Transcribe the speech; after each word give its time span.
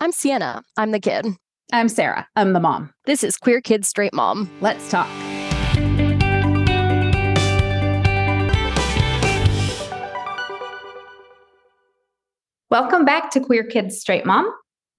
I'm 0.00 0.12
Sienna. 0.12 0.62
I'm 0.76 0.92
the 0.92 1.00
kid. 1.00 1.26
I'm 1.72 1.88
Sarah. 1.88 2.28
I'm 2.36 2.52
the 2.52 2.60
mom. 2.60 2.94
This 3.06 3.24
is 3.24 3.36
Queer 3.36 3.60
Kid 3.60 3.84
Straight 3.84 4.14
Mom. 4.14 4.48
Let's 4.60 4.88
talk. 4.88 5.08
Welcome 12.70 13.04
back 13.06 13.32
to 13.32 13.40
Queer 13.40 13.64
Kids 13.64 13.98
Straight 13.98 14.24
Mom. 14.24 14.48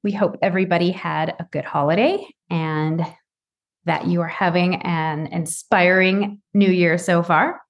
We 0.04 0.12
hope 0.12 0.36
everybody 0.42 0.92
had 0.92 1.30
a 1.40 1.48
good 1.50 1.64
holiday 1.64 2.28
and 2.50 3.06
that 3.86 4.08
you 4.08 4.20
are 4.20 4.28
having 4.28 4.82
an 4.82 5.28
inspiring 5.28 6.42
new 6.54 6.70
year 6.70 6.98
so 6.98 7.24
far. 7.24 7.62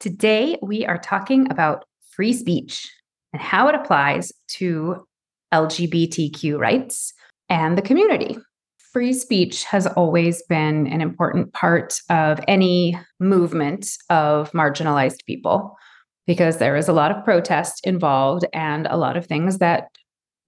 Today, 0.00 0.56
we 0.62 0.86
are 0.86 0.98
talking 0.98 1.50
about 1.50 1.84
free 2.12 2.32
speech 2.32 2.90
and 3.34 3.42
how 3.42 3.68
it 3.68 3.74
applies 3.74 4.32
to 4.46 5.06
LGBTQ 5.52 6.58
rights 6.58 7.12
and 7.48 7.76
the 7.76 7.82
community. 7.82 8.38
Free 8.92 9.12
speech 9.12 9.64
has 9.64 9.86
always 9.86 10.42
been 10.48 10.86
an 10.86 11.00
important 11.00 11.52
part 11.52 12.00
of 12.10 12.40
any 12.48 12.98
movement 13.20 13.88
of 14.10 14.50
marginalized 14.52 15.24
people 15.26 15.76
because 16.26 16.58
there 16.58 16.76
is 16.76 16.88
a 16.88 16.92
lot 16.92 17.10
of 17.10 17.24
protest 17.24 17.86
involved 17.86 18.44
and 18.52 18.86
a 18.86 18.96
lot 18.96 19.16
of 19.16 19.26
things 19.26 19.58
that 19.58 19.88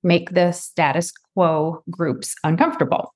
make 0.02 0.30
the 0.30 0.52
status 0.52 1.12
quo 1.34 1.82
groups 1.90 2.34
uncomfortable 2.44 3.12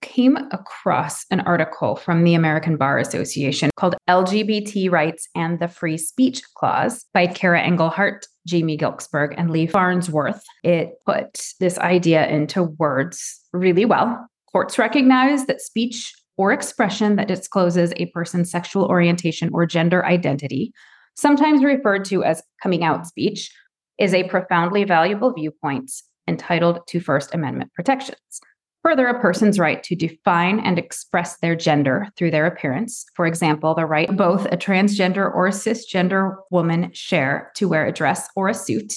came 0.00 0.36
across 0.52 1.24
an 1.30 1.40
article 1.40 1.96
from 1.96 2.24
the 2.24 2.34
American 2.34 2.76
Bar 2.76 2.98
Association 2.98 3.70
called 3.76 3.96
LGBT 4.08 4.90
Rights 4.90 5.28
and 5.34 5.58
the 5.58 5.68
Free 5.68 5.98
Speech 5.98 6.42
Clause 6.54 7.04
by 7.12 7.26
Kara 7.26 7.62
Ingelhart, 7.62 8.26
Jamie 8.46 8.78
Gliksberg, 8.78 9.34
and 9.36 9.50
Lee 9.50 9.66
Farnsworth. 9.66 10.42
It 10.62 10.92
put 11.04 11.52
this 11.60 11.78
idea 11.78 12.26
into 12.28 12.62
words 12.62 13.40
really 13.52 13.84
well. 13.84 14.26
Courts 14.52 14.78
recognize 14.78 15.46
that 15.46 15.60
speech 15.60 16.14
or 16.36 16.52
expression 16.52 17.16
that 17.16 17.28
discloses 17.28 17.92
a 17.96 18.06
person's 18.06 18.50
sexual 18.50 18.84
orientation 18.86 19.50
or 19.52 19.66
gender 19.66 20.06
identity, 20.06 20.72
sometimes 21.14 21.64
referred 21.64 22.04
to 22.06 22.22
as 22.24 22.42
coming 22.62 22.84
out 22.84 23.06
speech, 23.06 23.50
is 23.98 24.14
a 24.14 24.28
profoundly 24.28 24.84
valuable 24.84 25.32
viewpoint 25.32 25.90
entitled 26.28 26.78
to 26.86 27.00
First 27.00 27.34
Amendment 27.34 27.72
protections. 27.74 28.40
Further, 28.84 29.06
a 29.06 29.20
person's 29.20 29.58
right 29.58 29.82
to 29.82 29.96
define 29.96 30.60
and 30.60 30.78
express 30.78 31.36
their 31.38 31.56
gender 31.56 32.08
through 32.16 32.30
their 32.30 32.46
appearance, 32.46 33.04
for 33.14 33.26
example, 33.26 33.74
the 33.74 33.84
right 33.84 34.16
both 34.16 34.46
a 34.46 34.56
transgender 34.56 35.34
or 35.34 35.46
a 35.48 35.52
cisgender 35.52 36.36
woman 36.50 36.90
share 36.94 37.50
to 37.56 37.68
wear 37.68 37.86
a 37.86 37.92
dress 37.92 38.28
or 38.36 38.48
a 38.48 38.54
suit 38.54 38.94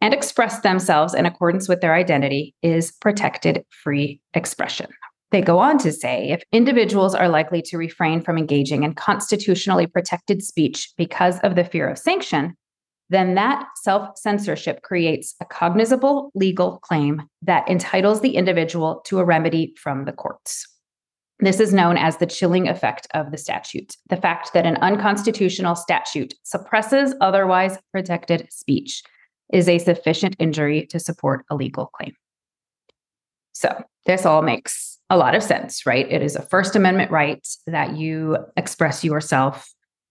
and 0.00 0.14
express 0.14 0.60
themselves 0.60 1.14
in 1.14 1.26
accordance 1.26 1.68
with 1.68 1.80
their 1.80 1.94
identity, 1.94 2.54
is 2.62 2.92
protected 2.92 3.64
free 3.84 4.20
expression. 4.34 4.86
They 5.30 5.42
go 5.42 5.58
on 5.58 5.78
to 5.78 5.92
say 5.92 6.30
if 6.30 6.42
individuals 6.52 7.14
are 7.14 7.28
likely 7.28 7.62
to 7.62 7.78
refrain 7.78 8.22
from 8.22 8.36
engaging 8.36 8.82
in 8.82 8.94
constitutionally 8.94 9.86
protected 9.86 10.42
speech 10.42 10.90
because 10.96 11.38
of 11.40 11.54
the 11.54 11.64
fear 11.64 11.88
of 11.88 11.98
sanction, 11.98 12.56
then 13.10 13.34
that 13.34 13.66
self 13.74 14.16
censorship 14.16 14.82
creates 14.82 15.34
a 15.40 15.44
cognizable 15.44 16.30
legal 16.34 16.78
claim 16.78 17.22
that 17.42 17.68
entitles 17.68 18.20
the 18.20 18.36
individual 18.36 19.02
to 19.06 19.18
a 19.18 19.24
remedy 19.24 19.74
from 19.76 20.04
the 20.04 20.12
courts. 20.12 20.66
This 21.40 21.58
is 21.58 21.74
known 21.74 21.96
as 21.96 22.16
the 22.16 22.26
chilling 22.26 22.68
effect 22.68 23.06
of 23.14 23.30
the 23.30 23.38
statute 23.38 23.96
the 24.08 24.16
fact 24.16 24.52
that 24.54 24.66
an 24.66 24.76
unconstitutional 24.76 25.74
statute 25.74 26.34
suppresses 26.44 27.14
otherwise 27.20 27.76
protected 27.92 28.46
speech 28.50 29.02
is 29.52 29.68
a 29.68 29.78
sufficient 29.78 30.36
injury 30.38 30.86
to 30.86 31.00
support 31.00 31.44
a 31.50 31.56
legal 31.56 31.86
claim. 31.86 32.14
So, 33.52 33.84
this 34.06 34.24
all 34.24 34.42
makes 34.42 34.98
a 35.10 35.16
lot 35.16 35.34
of 35.34 35.42
sense, 35.42 35.84
right? 35.84 36.10
It 36.10 36.22
is 36.22 36.36
a 36.36 36.42
First 36.42 36.76
Amendment 36.76 37.10
right 37.10 37.46
that 37.66 37.96
you 37.96 38.38
express 38.56 39.02
yourself 39.02 39.68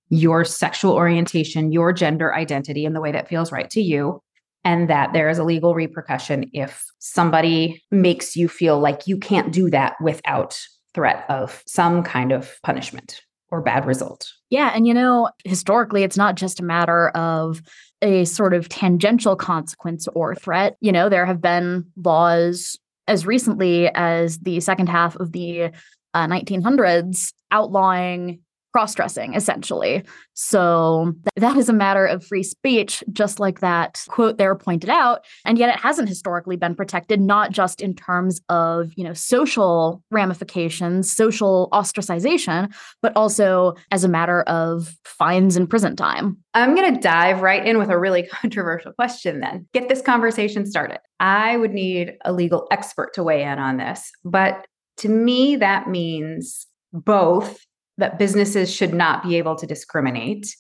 your 0.10 0.44
sexual 0.44 0.94
orientation, 0.94 1.72
your 1.72 1.94
gender 1.94 2.34
identity 2.34 2.86
in 2.86 2.94
the 2.94 3.02
way 3.02 3.12
that 3.12 3.28
feels 3.28 3.52
right 3.52 3.70
to 3.72 3.82
you. 3.82 4.22
And 4.66 4.90
that 4.90 5.14
there 5.14 5.30
is 5.30 5.38
a 5.38 5.44
legal 5.46 5.74
repercussion 5.74 6.50
if 6.52 6.84
somebody 7.00 7.82
makes 7.92 8.36
you 8.36 8.50
feel 8.50 8.78
like 8.78 9.08
you 9.08 9.18
can't 9.18 9.54
do 9.54 9.70
that 9.70 9.96
without 10.02 10.60
threat 10.94 11.26
of 11.30 11.64
some 11.66 12.04
kind 12.04 12.34
of 12.34 12.60
punishment 12.62 13.22
or 13.52 13.62
bad 13.62 13.86
result. 13.86 14.28
Yeah. 14.50 14.72
And, 14.76 14.86
you 14.86 14.94
know, 14.94 15.30
historically, 15.46 16.04
it's 16.04 16.18
not 16.18 16.36
just 16.36 16.60
a 16.60 16.64
matter 16.64 17.10
of 17.10 17.62
a 18.02 18.26
sort 18.26 18.54
of 18.54 18.70
tangential 18.70 19.36
consequence 19.36 20.08
or 20.10 20.36
threat. 20.36 20.76
You 20.82 20.92
know, 20.92 21.10
there 21.10 21.26
have 21.26 21.42
been 21.42 21.86
laws 21.96 22.78
as 23.08 23.26
recently 23.26 23.90
as 23.96 24.40
the 24.40 24.60
second 24.60 24.88
half 24.88 25.16
of 25.16 25.32
the 25.32 25.72
uh, 26.14 26.28
1900s 26.28 27.34
outlawing 27.52 28.42
cross 28.72 28.94
dressing, 28.94 29.34
essentially. 29.34 30.04
So 30.34 31.14
th- 31.24 31.32
that 31.38 31.58
is 31.58 31.70
a 31.70 31.74
matter 31.74 32.06
of 32.06 32.24
free 32.24 32.44
speech, 32.44 33.04
just 33.12 33.40
like 33.40 33.60
that 33.60 34.04
quote 34.08 34.38
there 34.38 34.56
pointed 34.56 34.90
out. 34.90 35.26
And 35.46 35.58
yet 35.58 35.70
it 35.70 35.80
hasn't 35.80 36.10
historically 36.10 36.56
been 36.56 36.76
protected, 36.76 37.20
not 37.20 37.52
just 37.52 37.82
in 37.82 37.96
terms 37.96 38.40
of, 38.50 38.92
you 38.96 39.04
know, 39.04 39.14
social 39.14 40.04
ramifications, 40.12 41.12
social 41.12 41.70
ostracization, 41.74 42.74
but 43.02 43.12
also 43.16 43.76
as 43.92 44.04
a 44.04 44.10
matter 44.10 44.42
of 44.44 44.96
fines 45.04 45.56
and 45.56 45.70
prison 45.70 45.96
time. 45.96 46.38
I'm 46.54 46.76
going 46.76 46.94
to 46.94 47.00
dive 47.00 47.42
right 47.42 47.66
in 47.66 47.78
with 47.78 47.90
a 47.90 47.98
really 47.98 48.24
controversial 48.32 48.94
question 48.94 49.40
then. 49.40 49.68
Get 49.74 49.90
this 49.90 50.02
conversation 50.02 50.66
started. 50.66 51.00
I 51.20 51.58
would 51.58 51.74
need 51.74 52.14
a 52.24 52.32
legal 52.32 52.68
expert 52.72 53.14
to 53.16 53.24
weigh 53.24 53.44
in 53.44 53.60
on 53.60 53.78
this, 53.78 54.12
but 54.24 54.66
to 54.98 55.10
me, 55.10 55.56
that 55.56 55.88
means 55.88 56.68
both 56.92 57.66
that 58.00 58.18
businesses 58.18 58.74
should 58.74 58.94
not 58.94 59.24
be 59.24 59.36
able 59.38 59.56
to 59.56 59.68
discriminate 59.68 60.56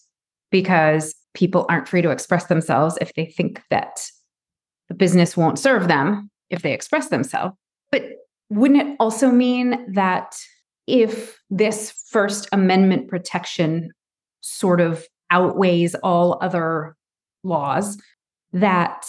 because 0.52 1.16
people 1.34 1.66
aren't 1.70 1.88
free 1.88 2.02
to 2.02 2.10
express 2.10 2.46
themselves 2.46 2.98
if 3.02 3.14
they 3.14 3.26
think 3.26 3.62
that 3.70 4.06
the 4.90 4.94
business 4.94 5.38
won't 5.38 5.60
serve 5.60 5.88
them 5.88 6.30
if 6.50 6.62
they 6.62 6.74
express 6.74 7.10
themselves. 7.10 7.56
But 7.92 8.04
wouldn't 8.50 8.82
it 8.82 8.96
also 9.00 9.32
mean 9.32 9.94
that 9.94 10.36
if 10.88 11.40
this 11.50 11.92
First 12.10 12.50
Amendment 12.52 13.08
protection 13.08 13.92
sort 14.42 14.82
of 14.82 15.06
outweighs 15.30 15.96
all 15.96 16.40
other 16.42 16.96
laws, 17.44 17.98
that 18.52 19.06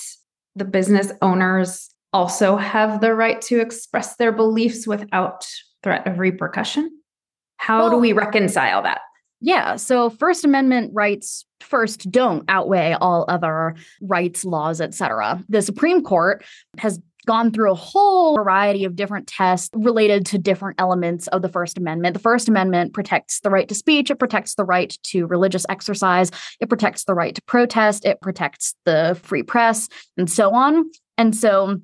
the 0.54 0.66
business 0.66 1.10
owners 1.22 1.88
also 2.12 2.56
have 2.56 3.00
the 3.00 3.14
right 3.14 3.40
to 3.42 3.60
express 3.60 4.16
their 4.16 4.32
beliefs 4.32 4.86
without 4.86 5.46
threat 5.82 6.06
of 6.06 6.18
repercussion? 6.18 6.99
How 7.60 7.80
well, 7.80 7.90
do 7.90 7.96
we 7.98 8.14
reconcile 8.14 8.82
that? 8.82 9.02
Yeah. 9.42 9.76
So 9.76 10.08
First 10.08 10.46
Amendment 10.46 10.92
rights 10.94 11.44
first 11.60 12.10
don't 12.10 12.42
outweigh 12.48 12.96
all 12.98 13.26
other 13.28 13.76
rights, 14.00 14.46
laws, 14.46 14.80
etc. 14.80 15.44
The 15.48 15.60
Supreme 15.60 16.02
Court 16.02 16.42
has 16.78 16.98
gone 17.26 17.50
through 17.50 17.70
a 17.70 17.74
whole 17.74 18.34
variety 18.34 18.86
of 18.86 18.96
different 18.96 19.26
tests 19.26 19.68
related 19.74 20.24
to 20.24 20.38
different 20.38 20.80
elements 20.80 21.26
of 21.28 21.42
the 21.42 21.50
First 21.50 21.76
Amendment. 21.76 22.14
The 22.14 22.20
First 22.20 22.48
Amendment 22.48 22.94
protects 22.94 23.40
the 23.40 23.50
right 23.50 23.68
to 23.68 23.74
speech, 23.74 24.10
it 24.10 24.18
protects 24.18 24.54
the 24.54 24.64
right 24.64 24.96
to 25.04 25.26
religious 25.26 25.66
exercise, 25.68 26.30
it 26.60 26.70
protects 26.70 27.04
the 27.04 27.14
right 27.14 27.34
to 27.34 27.42
protest, 27.42 28.06
it 28.06 28.22
protects 28.22 28.74
the 28.86 29.18
free 29.22 29.42
press, 29.42 29.86
and 30.16 30.30
so 30.30 30.54
on. 30.54 30.90
And 31.18 31.36
so 31.36 31.82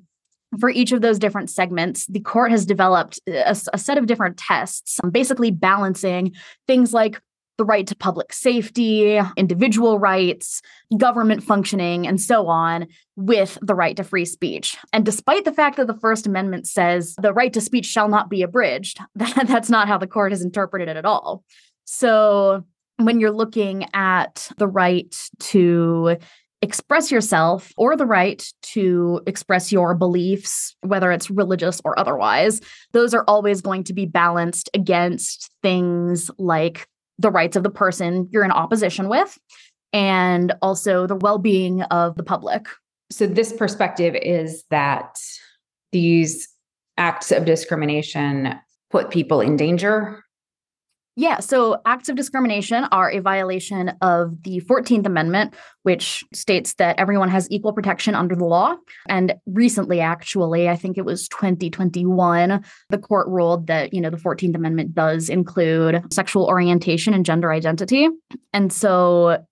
for 0.59 0.69
each 0.69 0.91
of 0.91 1.01
those 1.01 1.19
different 1.19 1.49
segments, 1.49 2.05
the 2.07 2.19
court 2.19 2.51
has 2.51 2.65
developed 2.65 3.19
a, 3.27 3.55
a, 3.73 3.77
set 3.77 3.97
of 3.97 4.05
different 4.05 4.37
tests, 4.37 4.99
um, 5.03 5.09
basically 5.09 5.51
balancing 5.51 6.33
things 6.67 6.93
like 6.93 7.21
the 7.57 7.65
right 7.65 7.87
to 7.87 7.95
public 7.95 8.31
safety, 8.31 9.19
individual 9.35 9.99
rights, 9.99 10.61
government 10.97 11.43
functioning, 11.43 12.07
and 12.07 12.21
so 12.21 12.47
on, 12.47 12.87
with 13.15 13.57
the 13.61 13.73
right 13.75 13.97
to 13.97 14.03
free 14.03 14.25
speech. 14.25 14.77
And 14.93 15.03
despite 15.03 15.43
the 15.43 15.51
fact 15.51 15.77
that 15.77 15.87
the 15.87 15.97
First 15.97 16.27
Amendment 16.27 16.67
says 16.67 17.15
the 17.19 17.33
right 17.33 17.51
to 17.53 17.61
speech 17.61 17.85
shall 17.85 18.09
not 18.09 18.29
be 18.29 18.43
abridged, 18.43 18.99
that, 19.15 19.47
that's 19.47 19.69
not 19.69 19.87
how 19.87 19.97
the 19.97 20.07
court 20.07 20.31
has 20.31 20.43
interpreted 20.43 20.87
it 20.87 20.97
at 20.97 21.05
all. 21.05 21.43
So 21.85 22.63
when 22.97 23.19
you're 23.19 23.31
looking 23.31 23.87
at 23.93 24.49
the 24.57 24.67
right 24.67 25.15
to 25.39 26.17
express 26.61 27.11
yourself 27.11 27.71
or 27.77 27.95
the 27.95 28.05
right 28.05 28.45
to 28.61 29.21
express 29.27 29.71
your 29.71 29.93
beliefs, 29.93 30.75
whether 30.81 31.11
it's 31.11 31.29
religious 31.29 31.81
or 31.85 31.97
otherwise, 31.99 32.61
those 32.93 33.13
are 33.13 33.23
always 33.27 33.61
going 33.61 33.83
to 33.83 33.93
be 33.93 34.05
balanced 34.05 34.69
against 34.73 35.51
things 35.61 36.31
like 36.37 36.87
the 37.19 37.31
rights 37.31 37.55
of 37.55 37.63
the 37.63 37.69
person 37.69 38.27
you're 38.31 38.43
in 38.43 38.51
opposition 38.51 39.09
with 39.09 39.37
and 39.93 40.53
also 40.61 41.07
the 41.07 41.15
well 41.15 41.37
being 41.37 41.83
of 41.83 42.15
the 42.15 42.23
public. 42.23 42.65
So, 43.09 43.25
this 43.25 43.53
perspective 43.53 44.15
is 44.21 44.63
that 44.69 45.19
these 45.91 46.49
acts 46.97 47.31
of 47.31 47.45
discrimination 47.45 48.55
put 48.89 49.09
people 49.09 49.41
in 49.41 49.55
danger 49.55 50.23
Yeah, 51.19 51.39
so 51.39 51.81
acts 51.83 52.09
of 52.09 52.15
discrimination 52.15 52.83
are 52.91 53.09
a 53.09 53.21
violation 53.21 53.91
of 54.03 54.43
the 54.43 54.61
14th 54.61 55.07
Amendment, 55.07 55.55
which 55.81 56.23
states 56.31 56.75
that 56.75 56.99
everyone 56.99 57.29
has 57.29 57.47
equal 57.49 57.73
protection 57.73 58.13
under 58.13 58.35
the 58.35 58.45
law. 58.45 58.75
And 59.09 59.33
recently, 59.47 59.99
actually, 59.99 60.69
I 60.69 60.75
think 60.75 60.95
it 60.95 61.05
was 61.05 61.27
2021, 61.29 62.63
the 62.91 62.97
court 62.99 63.27
ruled 63.29 63.65
that, 63.65 63.95
you 63.95 63.99
know, 63.99 64.11
the 64.11 64.17
14th 64.17 64.55
Amendment 64.55 64.93
does 64.93 65.27
include 65.27 66.03
sexual 66.13 66.45
orientation 66.45 67.15
and 67.15 67.25
gender 67.25 67.51
identity. 67.51 68.07
And 68.53 68.71
so 68.71 69.43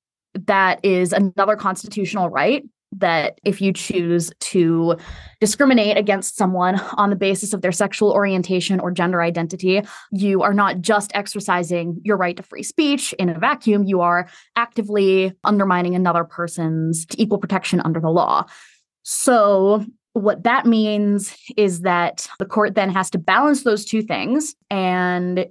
that 0.45 0.85
is 0.85 1.13
another 1.13 1.55
constitutional 1.55 2.29
right 2.29 2.63
that 2.97 3.39
if 3.43 3.61
you 3.61 3.73
choose 3.73 4.31
to 4.39 4.95
discriminate 5.39 5.97
against 5.97 6.37
someone 6.37 6.79
on 6.97 7.09
the 7.09 7.15
basis 7.15 7.53
of 7.53 7.61
their 7.61 7.71
sexual 7.71 8.11
orientation 8.11 8.79
or 8.79 8.91
gender 8.91 9.21
identity, 9.21 9.81
you 10.11 10.41
are 10.41 10.53
not 10.53 10.81
just 10.81 11.11
exercising 11.13 11.99
your 12.03 12.17
right 12.17 12.37
to 12.37 12.43
free 12.43 12.63
speech 12.63 13.13
in 13.13 13.29
a 13.29 13.39
vacuum, 13.39 13.83
you 13.83 14.01
are 14.01 14.27
actively 14.55 15.33
undermining 15.43 15.95
another 15.95 16.23
person's 16.23 17.05
equal 17.17 17.37
protection 17.37 17.81
under 17.81 17.99
the 17.99 18.09
law. 18.09 18.45
So, 19.03 19.85
what 20.13 20.43
that 20.43 20.65
means 20.65 21.35
is 21.57 21.81
that 21.81 22.25
the 22.39 22.45
court 22.45 22.73
then 22.73 22.89
has 22.89 23.09
to 23.09 23.17
balance 23.17 23.63
those 23.63 23.83
two 23.83 24.01
things. 24.01 24.55
And 24.71 25.47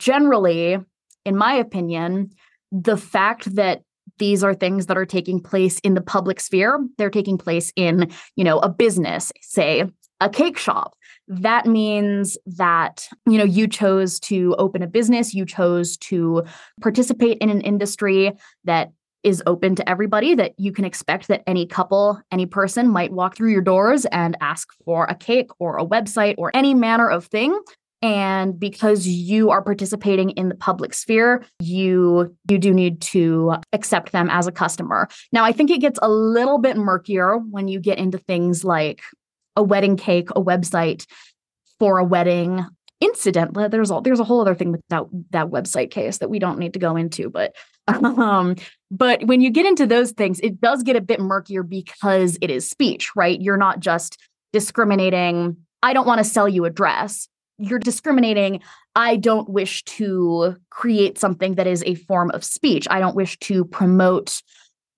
generally, 0.00 0.76
in 1.24 1.36
my 1.36 1.54
opinion, 1.54 2.30
the 2.72 2.96
fact 2.96 3.54
that 3.54 3.82
these 4.22 4.44
are 4.44 4.54
things 4.54 4.86
that 4.86 4.96
are 4.96 5.04
taking 5.04 5.40
place 5.40 5.80
in 5.80 5.94
the 5.94 6.00
public 6.00 6.38
sphere. 6.38 6.78
They're 6.96 7.10
taking 7.10 7.36
place 7.36 7.72
in 7.74 8.08
you 8.36 8.44
know 8.44 8.60
a 8.60 8.68
business 8.68 9.32
say 9.40 9.84
a 10.20 10.30
cake 10.30 10.56
shop. 10.56 10.94
That 11.26 11.66
means 11.66 12.38
that 12.46 13.08
you 13.26 13.36
know 13.36 13.44
you 13.44 13.66
chose 13.66 14.20
to 14.20 14.54
open 14.60 14.80
a 14.80 14.86
business. 14.86 15.34
You 15.34 15.44
chose 15.44 15.96
to 16.08 16.44
participate 16.80 17.38
in 17.38 17.50
an 17.50 17.62
industry 17.62 18.30
that 18.62 18.92
is 19.24 19.42
open 19.44 19.74
to 19.74 19.88
everybody 19.88 20.36
that 20.36 20.52
you 20.56 20.70
can 20.70 20.84
expect 20.84 21.26
that 21.26 21.42
any 21.48 21.66
couple 21.66 22.20
any 22.30 22.46
person 22.46 22.88
might 22.88 23.12
walk 23.12 23.36
through 23.36 23.50
your 23.50 23.60
doors 23.60 24.04
and 24.06 24.36
ask 24.40 24.68
for 24.84 25.04
a 25.06 25.16
cake 25.16 25.50
or 25.58 25.78
a 25.78 25.86
website 25.86 26.36
or 26.38 26.52
any 26.54 26.74
manner 26.74 27.10
of 27.10 27.26
thing 27.26 27.58
and 28.02 28.58
because 28.58 29.06
you 29.06 29.50
are 29.50 29.62
participating 29.62 30.30
in 30.30 30.48
the 30.48 30.54
public 30.54 30.92
sphere 30.92 31.44
you 31.60 32.36
you 32.50 32.58
do 32.58 32.74
need 32.74 33.00
to 33.00 33.54
accept 33.72 34.12
them 34.12 34.28
as 34.28 34.46
a 34.46 34.52
customer. 34.52 35.08
Now 35.32 35.44
i 35.44 35.52
think 35.52 35.70
it 35.70 35.80
gets 35.80 35.98
a 36.02 36.08
little 36.08 36.58
bit 36.58 36.76
murkier 36.76 37.38
when 37.38 37.68
you 37.68 37.80
get 37.80 37.98
into 37.98 38.18
things 38.18 38.64
like 38.64 39.02
a 39.56 39.62
wedding 39.62 39.96
cake 39.96 40.30
a 40.30 40.42
website 40.42 41.06
for 41.78 41.98
a 41.98 42.04
wedding 42.04 42.66
incident. 43.00 43.54
There's 43.54 43.90
all 43.90 44.00
there's 44.00 44.20
a 44.20 44.24
whole 44.24 44.40
other 44.40 44.54
thing 44.54 44.72
with 44.72 44.82
that 44.88 45.04
that 45.30 45.48
website 45.48 45.90
case 45.90 46.18
that 46.18 46.30
we 46.30 46.38
don't 46.38 46.58
need 46.58 46.72
to 46.74 46.78
go 46.78 46.96
into 46.96 47.30
but 47.30 47.54
um 47.88 48.54
but 48.90 49.24
when 49.26 49.40
you 49.40 49.50
get 49.50 49.66
into 49.66 49.86
those 49.86 50.12
things 50.12 50.38
it 50.40 50.60
does 50.60 50.82
get 50.82 50.96
a 50.96 51.00
bit 51.00 51.20
murkier 51.20 51.62
because 51.62 52.38
it 52.40 52.50
is 52.50 52.68
speech 52.68 53.10
right? 53.16 53.40
You're 53.40 53.56
not 53.56 53.80
just 53.80 54.18
discriminating 54.52 55.56
i 55.82 55.92
don't 55.92 56.06
want 56.06 56.18
to 56.18 56.24
sell 56.24 56.48
you 56.48 56.64
a 56.64 56.70
dress 56.70 57.26
you're 57.62 57.78
discriminating. 57.78 58.60
I 58.94 59.16
don't 59.16 59.48
wish 59.48 59.84
to 59.84 60.56
create 60.70 61.18
something 61.18 61.54
that 61.54 61.66
is 61.66 61.82
a 61.86 61.94
form 61.94 62.30
of 62.32 62.44
speech. 62.44 62.86
I 62.90 63.00
don't 63.00 63.16
wish 63.16 63.38
to 63.40 63.64
promote 63.64 64.42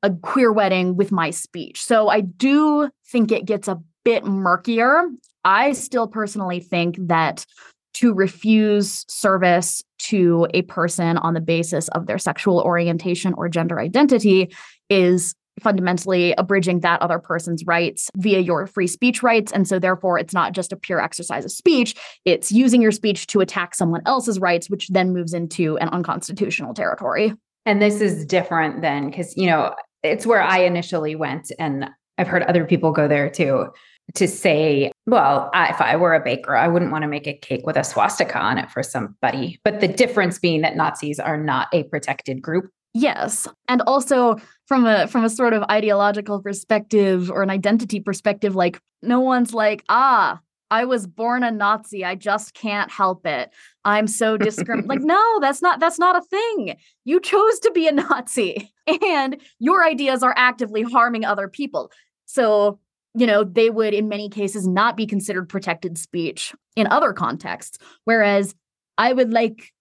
a 0.02 0.11
queer 0.11 0.52
wedding 0.52 0.96
with 0.96 1.12
my 1.12 1.31
speech. 1.31 1.82
So 1.84 2.08
I 2.08 2.20
do 2.20 2.90
think 3.06 3.32
it 3.32 3.44
gets 3.44 3.69
a 3.69 3.81
bit 4.05 4.25
murkier. 4.25 5.08
I 5.44 5.72
still 5.72 6.08
personally 6.08 6.61
think 6.61 6.96
that 6.99 7.46
to 7.94 8.12
refuse 8.12 9.05
service 9.08 9.82
to 9.99 10.46
a 10.52 10.62
person 10.62 11.16
on 11.19 11.34
the 11.34 11.40
basis 11.40 11.88
of 11.88 12.06
their 12.06 12.19
sexual 12.19 12.61
orientation 12.61 13.34
or 13.34 13.49
gender 13.49 13.78
identity 13.78 14.55
is 14.90 15.34
fundamentally 15.60 16.34
abridging 16.36 16.80
that 16.80 17.00
other 17.02 17.18
person's 17.18 17.64
rights 17.66 18.10
via 18.16 18.40
your 18.40 18.66
free 18.66 18.86
speech 18.86 19.22
rights. 19.22 19.52
And 19.52 19.66
so, 19.68 19.78
therefore, 19.78 20.18
it's 20.18 20.34
not 20.34 20.52
just 20.52 20.72
a 20.72 20.76
pure 20.76 21.00
exercise 21.00 21.44
of 21.44 21.52
speech, 21.52 21.94
it's 22.24 22.52
using 22.52 22.82
your 22.82 22.92
speech 22.92 23.26
to 23.28 23.40
attack 23.40 23.74
someone 23.74 24.02
else's 24.06 24.38
rights, 24.38 24.68
which 24.68 24.88
then 24.88 25.12
moves 25.12 25.34
into 25.34 25.76
an 25.78 25.88
unconstitutional 25.88 26.74
territory. 26.74 27.32
And 27.66 27.80
this 27.80 28.00
is 28.00 28.26
different 28.26 28.82
than 28.82 29.10
because, 29.10 29.36
you 29.36 29.46
know, 29.46 29.74
it's 30.02 30.26
where 30.26 30.42
I 30.42 30.58
initially 30.58 31.14
went, 31.14 31.50
and 31.58 31.88
I've 32.18 32.28
heard 32.28 32.42
other 32.42 32.64
people 32.64 32.92
go 32.92 33.08
there 33.08 33.30
too 33.30 33.70
to 34.14 34.28
say, 34.28 34.92
well, 35.06 35.50
I, 35.54 35.70
if 35.70 35.80
I 35.80 35.96
were 35.96 36.14
a 36.14 36.22
baker, 36.22 36.54
I 36.54 36.68
wouldn't 36.68 36.92
want 36.92 37.02
to 37.02 37.08
make 37.08 37.26
a 37.26 37.32
cake 37.32 37.62
with 37.64 37.76
a 37.76 37.84
swastika 37.84 38.38
on 38.38 38.58
it 38.58 38.70
for 38.70 38.82
somebody. 38.82 39.58
But 39.64 39.80
the 39.80 39.88
difference 39.88 40.38
being 40.38 40.60
that 40.60 40.76
Nazis 40.76 41.18
are 41.18 41.38
not 41.38 41.68
a 41.72 41.84
protected 41.84 42.42
group. 42.42 42.70
Yes. 42.94 43.49
And 43.69 43.82
also 43.82 44.37
from 44.67 44.87
a 44.87 45.08
from 45.08 45.25
a 45.25 45.31
sort 45.31 45.52
of 45.52 45.64
ideological 45.70 46.41
perspective 46.41 47.31
or 47.31 47.43
an 47.43 47.50
identity 47.50 48.00
perspective 48.00 48.55
like 48.55 48.81
no 49.02 49.20
one's 49.20 49.52
like, 49.52 49.85
"Ah, 49.88 50.41
I 50.70 50.85
was 50.85 51.06
born 51.06 51.44
a 51.44 51.50
Nazi. 51.50 52.05
I 52.05 52.14
just 52.14 52.55
can't 52.55 52.91
help 52.91 53.26
it. 53.26 53.50
I'm 53.85 54.06
so 54.06 54.37
discriminating. 54.37 54.88
like, 54.88 55.00
no, 55.02 55.38
that's 55.41 55.61
not 55.61 55.81
that's 55.81 55.99
not 55.99 56.17
a 56.17 56.23
thing. 56.23 56.76
You 57.05 57.20
chose 57.20 57.58
to 57.61 57.70
be 57.70 57.87
a 57.87 57.93
Nazi, 57.93 58.73
and 59.02 59.40
your 59.58 59.85
ideas 59.85 60.23
are 60.23 60.35
actively 60.37 60.82
harming 60.82 61.25
other 61.25 61.49
people. 61.49 61.90
So, 62.26 62.79
you 63.14 63.26
know, 63.26 63.44
they 63.44 63.70
would 63.70 63.94
in 63.94 64.08
many 64.08 64.29
cases 64.29 64.67
not 64.67 64.97
be 64.97 65.06
considered 65.06 65.49
protected 65.49 65.99
speech 65.99 66.55
in 66.76 66.87
other 66.87 67.12
contexts. 67.12 67.79
Whereas 68.05 68.55
I 68.99 69.12
would 69.12 69.32
like 69.32 69.73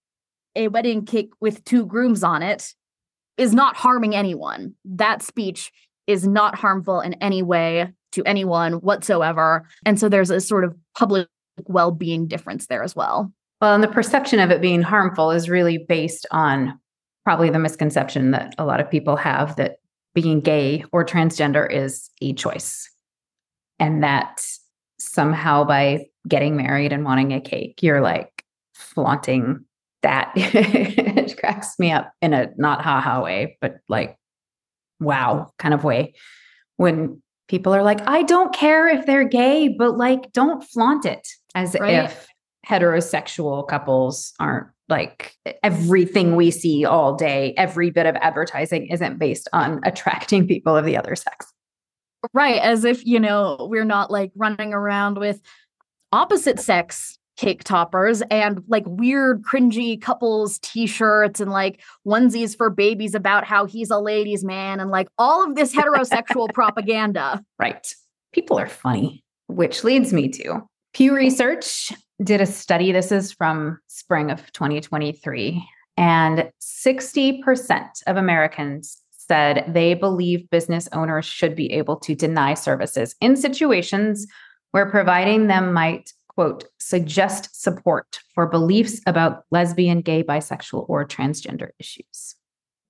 a 0.56 0.68
wedding 0.68 1.06
cake 1.06 1.30
with 1.40 1.64
two 1.64 1.86
grooms 1.86 2.22
on 2.22 2.42
it 2.42 2.74
is 3.36 3.54
not 3.54 3.76
harming 3.76 4.14
anyone. 4.14 4.74
That 4.84 5.22
speech 5.22 5.72
is 6.06 6.26
not 6.26 6.54
harmful 6.54 7.00
in 7.00 7.14
any 7.14 7.42
way 7.42 7.92
to 8.12 8.22
anyone 8.24 8.74
whatsoever. 8.74 9.66
And 9.84 9.98
so 9.98 10.08
there's 10.08 10.30
a 10.30 10.40
sort 10.40 10.64
of 10.64 10.76
public 10.96 11.28
well 11.66 11.90
being 11.90 12.26
difference 12.26 12.66
there 12.66 12.82
as 12.82 12.94
well. 12.94 13.32
Well, 13.60 13.74
and 13.74 13.82
the 13.82 13.88
perception 13.88 14.40
of 14.40 14.50
it 14.50 14.60
being 14.60 14.82
harmful 14.82 15.30
is 15.30 15.48
really 15.48 15.78
based 15.78 16.26
on 16.30 16.78
probably 17.24 17.50
the 17.50 17.58
misconception 17.58 18.32
that 18.32 18.54
a 18.58 18.64
lot 18.64 18.80
of 18.80 18.90
people 18.90 19.16
have 19.16 19.56
that 19.56 19.76
being 20.14 20.40
gay 20.40 20.84
or 20.92 21.04
transgender 21.04 21.70
is 21.70 22.10
a 22.20 22.32
choice. 22.34 22.88
And 23.78 24.02
that 24.04 24.44
somehow 24.98 25.64
by 25.64 26.06
getting 26.28 26.56
married 26.56 26.92
and 26.92 27.04
wanting 27.04 27.32
a 27.32 27.40
cake, 27.40 27.82
you're 27.82 28.00
like 28.00 28.44
flaunting 28.74 29.64
that 30.02 30.32
cracks 31.44 31.78
me 31.78 31.92
up 31.92 32.12
in 32.22 32.32
a 32.32 32.50
not 32.56 32.82
haha 32.82 33.22
way, 33.22 33.58
but 33.60 33.76
like 33.88 34.16
wow 35.00 35.50
kind 35.58 35.74
of 35.74 35.84
way. 35.84 36.14
When 36.76 37.22
people 37.48 37.74
are 37.74 37.82
like, 37.82 38.00
I 38.08 38.22
don't 38.22 38.54
care 38.54 38.88
if 38.88 39.06
they're 39.06 39.28
gay, 39.28 39.68
but 39.68 39.96
like 39.96 40.32
don't 40.32 40.62
flaunt 40.62 41.04
it 41.04 41.26
as 41.54 41.76
right. 41.78 42.04
if 42.04 42.26
heterosexual 42.66 43.68
couples 43.68 44.32
aren't 44.40 44.68
like 44.88 45.34
everything 45.62 46.36
we 46.36 46.50
see 46.50 46.84
all 46.84 47.14
day, 47.14 47.54
every 47.56 47.90
bit 47.90 48.06
of 48.06 48.16
advertising 48.16 48.86
isn't 48.88 49.18
based 49.18 49.48
on 49.52 49.80
attracting 49.84 50.46
people 50.46 50.76
of 50.76 50.84
the 50.84 50.96
other 50.96 51.14
sex. 51.14 51.52
Right. 52.32 52.60
As 52.60 52.84
if, 52.84 53.04
you 53.04 53.20
know, 53.20 53.68
we're 53.70 53.84
not 53.84 54.10
like 54.10 54.32
running 54.34 54.72
around 54.72 55.18
with 55.18 55.42
opposite 56.10 56.58
sex 56.58 57.18
cake 57.36 57.64
toppers 57.64 58.22
and 58.30 58.62
like 58.68 58.84
weird 58.86 59.42
cringy 59.42 60.00
couples 60.00 60.58
t-shirts 60.60 61.40
and 61.40 61.50
like 61.50 61.82
onesies 62.06 62.56
for 62.56 62.70
babies 62.70 63.14
about 63.14 63.44
how 63.44 63.64
he's 63.64 63.90
a 63.90 63.98
ladies 63.98 64.44
man 64.44 64.80
and 64.80 64.90
like 64.90 65.08
all 65.18 65.44
of 65.44 65.54
this 65.56 65.74
heterosexual 65.74 66.48
propaganda. 66.54 67.42
Right. 67.58 67.86
People 68.32 68.58
are 68.58 68.68
funny 68.68 69.24
which 69.46 69.84
leads 69.84 70.12
me 70.12 70.28
to 70.28 70.62
pew 70.92 71.14
research 71.14 71.92
did 72.22 72.40
a 72.40 72.46
study 72.46 72.92
this 72.92 73.12
is 73.12 73.32
from 73.32 73.78
spring 73.88 74.30
of 74.30 74.40
2023 74.52 75.66
and 75.96 76.50
60% 76.60 77.88
of 78.06 78.16
americans 78.16 79.00
said 79.10 79.64
they 79.68 79.94
believe 79.94 80.48
business 80.50 80.88
owners 80.92 81.24
should 81.24 81.54
be 81.54 81.72
able 81.72 81.96
to 81.96 82.14
deny 82.14 82.54
services 82.54 83.14
in 83.20 83.36
situations 83.36 84.26
where 84.70 84.90
providing 84.90 85.46
them 85.46 85.72
might 85.72 86.12
quote, 86.34 86.64
suggest 86.78 87.60
support 87.60 88.20
for 88.34 88.46
beliefs 88.46 89.00
about 89.06 89.44
lesbian, 89.50 90.00
gay, 90.00 90.22
bisexual, 90.22 90.86
or 90.88 91.06
transgender 91.06 91.68
issues. 91.78 92.34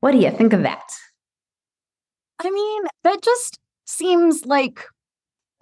What 0.00 0.12
do 0.12 0.18
you 0.18 0.30
think 0.30 0.52
of 0.52 0.62
that? 0.62 0.82
I 2.40 2.50
mean, 2.50 2.82
that 3.04 3.22
just 3.22 3.58
seems 3.86 4.44
like, 4.44 4.84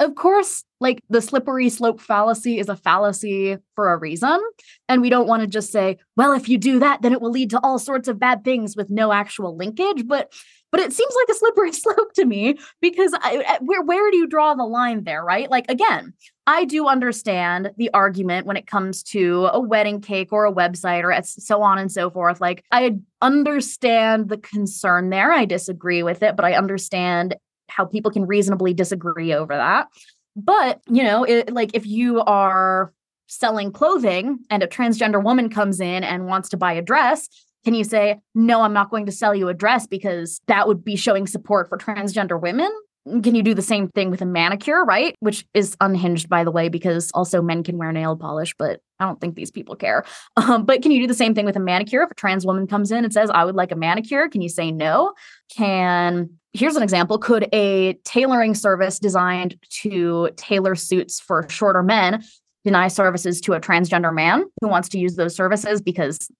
of 0.01 0.15
course, 0.15 0.65
like 0.81 1.01
the 1.11 1.21
slippery 1.21 1.69
slope 1.69 2.01
fallacy 2.01 2.59
is 2.59 2.69
a 2.69 2.77
fallacy 2.77 3.59
for 3.75 3.93
a 3.93 3.99
reason. 3.99 4.41
And 4.89 5.01
we 5.01 5.11
don't 5.11 5.29
want 5.29 5.43
to 5.43 5.47
just 5.47 5.71
say, 5.71 5.99
well, 6.17 6.33
if 6.33 6.49
you 6.49 6.59
do 6.59 6.79
that, 6.81 7.03
then 7.03 7.12
it 7.12 7.21
will 7.21 7.31
lead 7.31 7.51
to 7.51 7.61
all 7.62 7.79
sorts 7.79 8.09
of 8.09 8.19
bad 8.19 8.45
things 8.45 8.75
with 8.77 8.91
no 8.91 9.12
actual 9.12 9.57
linkage. 9.57 10.07
But 10.07 10.33
but 10.73 10.81
it 10.81 10.93
seems 10.93 11.14
like 11.14 11.37
a 11.37 11.38
slippery 11.38 11.73
slope 11.73 12.12
to 12.14 12.25
me 12.25 12.59
because 12.81 13.14
I, 13.21 13.45
eh, 13.47 13.59
where 13.61 13.83
where 13.83 14.11
do 14.11 14.17
you 14.17 14.26
draw 14.26 14.55
the 14.55 14.64
line 14.64 15.05
there, 15.05 15.23
right? 15.23 15.49
Like 15.49 15.71
again, 15.71 16.12
I 16.47 16.64
do 16.64 16.88
understand 16.88 17.71
the 17.76 17.91
argument 17.95 18.47
when 18.47 18.57
it 18.57 18.67
comes 18.67 19.05
to 19.05 19.49
a 19.52 19.61
wedding 19.61 20.00
cake 20.00 20.33
or 20.33 20.45
a 20.47 20.52
website 20.52 21.05
or 21.05 21.23
so 21.23 21.62
on 21.62 21.79
and 21.79 21.93
so 21.93 22.11
forth. 22.11 22.41
Like 22.41 22.64
I 22.73 22.97
understand 23.21 24.29
the 24.29 24.38
concern 24.38 25.11
there. 25.11 25.31
I 25.31 25.45
disagree 25.45 26.02
with 26.02 26.23
it, 26.23 26.35
but 26.35 26.45
I 26.45 26.55
understand 26.55 27.37
how 27.69 27.85
people 27.85 28.11
can 28.11 28.26
reasonably 28.26 28.75
disagree 28.75 29.33
over 29.33 29.55
that. 29.55 29.88
But, 30.35 30.81
you 30.88 31.02
know, 31.02 31.25
it, 31.25 31.52
like 31.52 31.71
if 31.75 31.87
you 31.87 32.21
are 32.21 32.93
selling 33.26 33.73
clothing 33.73 34.41
and 34.50 34.62
a 34.62 34.67
transgender 34.67 35.23
woman 35.23 35.49
comes 35.49 35.81
in 35.81 36.05
and 36.05 36.26
wants 36.26 36.49
to 36.50 36.57
buy 36.57 36.73
a 36.73 36.83
dress, 36.83 37.29
can 37.64 37.75
you 37.75 37.85
say, 37.85 38.21
no, 38.35 38.62
I'm 38.62 38.73
not 38.73 38.90
going 38.90 39.07
to 39.07 39.12
sell 39.12 39.35
you 39.35 39.49
a 39.49 39.54
dress 39.54 39.87
because 39.87 40.40
that 40.47 40.66
would 40.66 40.85
be 40.85 40.97
showing 40.97 41.26
support 41.26 41.69
for 41.69 41.78
transgender 41.78 42.40
women? 42.40 42.71
Can 43.04 43.35
you 43.35 43.42
do 43.42 43.54
the 43.54 43.62
same 43.62 43.88
thing 43.88 44.11
with 44.11 44.23
a 44.23 44.26
manicure, 44.26 44.85
right? 44.85 45.16
Which 45.19 45.45
is 45.54 45.76
unhinged, 45.81 46.28
by 46.28 46.45
the 46.45 46.52
way, 46.52 46.69
because 46.69 47.11
also 47.12 47.42
men 47.42 47.64
can 47.64 47.76
wear 47.76 47.90
nail 47.90 48.16
polish, 48.16 48.54
but 48.57 48.81
I 49.00 49.07
don't 49.07 49.21
think 49.21 49.35
these 49.35 49.50
people 49.50 49.75
care. 49.75 50.04
Um, 50.37 50.64
but 50.64 50.83
can 50.83 50.90
you 50.90 51.00
do 51.00 51.07
the 51.07 51.14
same 51.14 51.35
thing 51.35 51.45
with 51.45 51.57
a 51.57 51.61
manicure? 51.61 52.02
If 52.02 52.11
a 52.11 52.14
trans 52.14 52.47
woman 52.47 52.66
comes 52.66 52.90
in 52.90 53.04
and 53.04 53.12
says, 53.12 53.31
I 53.31 53.45
would 53.45 53.54
like 53.54 53.71
a 53.71 53.76
manicure, 53.76 54.28
can 54.28 54.40
you 54.40 54.49
say 54.49 54.73
no? 54.73 55.12
Can, 55.54 56.31
here's 56.52 56.75
an 56.75 56.83
example 56.83 57.19
could 57.19 57.49
a 57.52 57.95
tailoring 58.04 58.54
service 58.54 58.99
designed 58.99 59.57
to 59.83 60.31
tailor 60.37 60.75
suits 60.75 61.21
for 61.21 61.49
shorter 61.49 61.83
men 61.83 62.25
deny 62.64 62.88
services 62.88 63.40
to 63.42 63.52
a 63.52 63.61
transgender 63.61 64.14
man 64.14 64.45
who 64.61 64.69
wants 64.69 64.88
to 64.90 64.99
use 64.99 65.16
those 65.16 65.35
services 65.35 65.81
because 65.81 66.31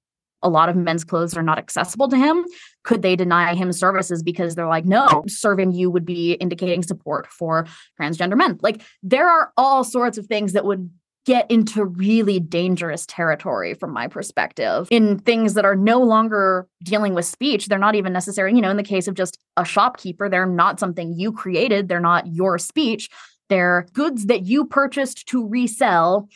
a 0.43 0.49
lot 0.49 0.69
of 0.69 0.77
men's 0.77 1.05
clothes 1.05 1.37
are 1.37 1.43
not 1.43 1.59
accessible 1.59 2.09
to 2.09 2.17
him 2.17 2.45
could 2.85 3.03
they 3.03 3.17
deny 3.17 3.55
him 3.55 3.73
services 3.73 4.23
because 4.23 4.55
they're 4.55 4.67
like 4.67 4.85
no 4.85 5.25
serving 5.29 5.73
you 5.73 5.91
would 5.91 6.05
be 6.05 6.33
indicating 6.35 6.83
support 6.83 7.27
for 7.29 7.67
transgender 8.01 8.37
men. 8.37 8.59
Like 8.63 8.83
there 9.03 9.29
are 9.29 9.53
all 9.57 9.85
sorts 9.85 10.19
of 10.19 10.27
things 10.27 10.53
that 10.53 10.65
would 10.65 10.91
get 11.25 11.49
into 11.49 11.85
really 11.85 12.41
dangerous 12.41 13.07
territory 13.07 13.75
from 13.75 13.93
my 13.93 14.09
perspective. 14.09 14.89
In 14.91 15.21
things 15.21 15.55
that 15.55 15.65
are 15.65 15.77
no 15.77 16.01
longer 16.01 16.67
dealing 16.83 17.15
with 17.15 17.25
speech 17.25 17.67
they're 17.67 17.79
not 17.79 17.95
even 17.95 18.13
necessary 18.13 18.55
you 18.55 18.61
know 18.61 18.71
in 18.71 18.77
the 18.77 18.83
case 18.83 19.07
of 19.07 19.15
just 19.15 19.39
a 19.57 19.65
shopkeeper 19.65 20.29
they're 20.29 20.47
not 20.47 20.81
something 20.81 21.13
you 21.17 21.33
created 21.33 21.89
they're 21.89 22.01
not 22.01 22.27
your 22.27 22.59
speech. 22.59 23.09
They're 23.49 23.87
goods 23.93 24.27
that 24.27 24.47
you 24.47 24.65
purchased 24.65 25.29
to 25.29 25.47
resell 25.47 26.29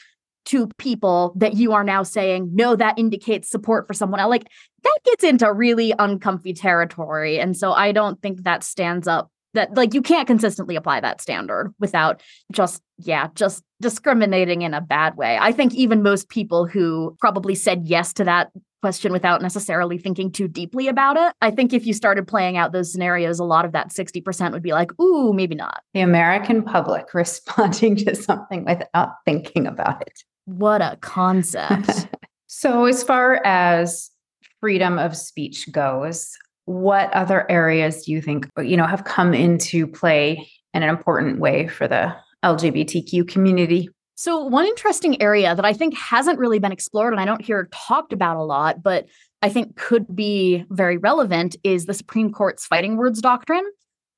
to 0.47 0.69
people 0.79 1.33
that 1.37 1.55
you 1.55 1.73
are 1.73 1.85
now 1.85 2.03
saying, 2.03 2.51
no, 2.53 2.77
that 2.77 2.99
indicates 2.99 3.51
support 3.51 3.87
for 3.87 3.95
someone 3.95 4.21
else. 4.21 4.31
Like 4.31 4.49
that 4.83 4.99
gets 5.05 5.25
into 5.25 5.53
really 5.53 5.93
uncomfy 5.99 6.55
territory. 6.55 7.39
And 7.39 7.57
so 7.57 7.73
I 7.73 7.93
don't 7.93 8.21
think 8.23 8.45
that 8.45 8.65
stands 8.65 9.07
up 9.07 9.31
that 9.57 9.75
like 9.75 9.93
you 9.93 10.03
can't 10.03 10.29
consistently 10.29 10.77
apply 10.77 11.01
that 11.01 11.21
standard 11.21 11.75
without 11.81 12.23
just 12.53 12.81
yeah 12.99 13.29
just 13.35 13.65
discriminating 13.81 14.63
in 14.63 14.73
a 14.73 14.81
bad 14.81 15.17
way 15.17 15.37
i 15.41 15.51
think 15.51 15.75
even 15.75 16.03
most 16.03 16.29
people 16.29 16.67
who 16.67 17.17
probably 17.19 17.55
said 17.55 17.83
yes 17.85 18.13
to 18.13 18.23
that 18.23 18.53
question 18.83 19.13
without 19.13 19.43
necessarily 19.43 19.99
thinking 19.99 20.31
too 20.31 20.47
deeply 20.47 20.87
about 20.87 21.17
it 21.17 21.35
i 21.41 21.51
think 21.51 21.73
if 21.73 21.87
you 21.87 21.93
started 21.93 22.29
playing 22.29 22.57
out 22.57 22.73
those 22.73 22.93
scenarios 22.93 23.41
a 23.41 23.45
lot 23.45 23.65
of 23.65 23.73
that 23.73 23.89
60% 23.89 24.53
would 24.53 24.63
be 24.63 24.73
like 24.73 24.91
ooh 25.01 25.33
maybe 25.33 25.55
not 25.55 25.83
the 25.95 26.01
american 26.01 26.63
public 26.63 27.07
responding 27.15 27.97
to 27.97 28.15
something 28.15 28.65
without 28.65 29.15
thinking 29.25 29.67
about 29.67 30.03
it 30.03 30.23
what 30.47 30.81
a 30.81 30.97
concept. 31.01 32.09
so, 32.47 32.87
as 32.87 33.03
far 33.05 33.41
as 33.45 34.11
freedom 34.61 34.99
of 34.99 35.17
speech 35.17 35.71
goes, 35.71 36.31
what 36.65 37.13
other 37.13 37.49
areas 37.51 38.05
do 38.05 38.13
you 38.13 38.23
think 38.23 38.49
you 38.59 38.77
know 38.77 38.87
have 38.87 39.05
come 39.05 39.35
into 39.35 39.87
play 39.87 40.49
in 40.73 40.83
an 40.83 40.89
important 40.89 41.39
way 41.39 41.69
for 41.69 41.87
the 41.87 42.17
LGBTQ 42.45 43.29
community? 43.29 43.91
So, 44.15 44.43
one 44.45 44.65
interesting 44.65 45.21
area 45.21 45.55
that 45.55 45.65
I 45.65 45.75
think 45.75 45.95
hasn't 45.97 46.39
really 46.39 46.59
been 46.59 46.73
explored 46.73 47.13
and 47.13 47.21
I 47.21 47.27
don't 47.27 47.45
hear 47.45 47.69
talked 47.71 48.13
about 48.13 48.39
a 48.39 48.43
lot, 48.43 48.83
but 48.83 49.07
I 49.43 49.51
think 49.51 49.77
could 49.77 50.17
be 50.17 50.65
very 50.71 50.97
relevant 50.97 51.57
is 51.63 51.85
the 51.85 51.95
Supreme 51.95 52.33
Court's 52.33 52.67
fighting 52.67 52.97
words 52.97 53.21
doctrine. 53.21 53.65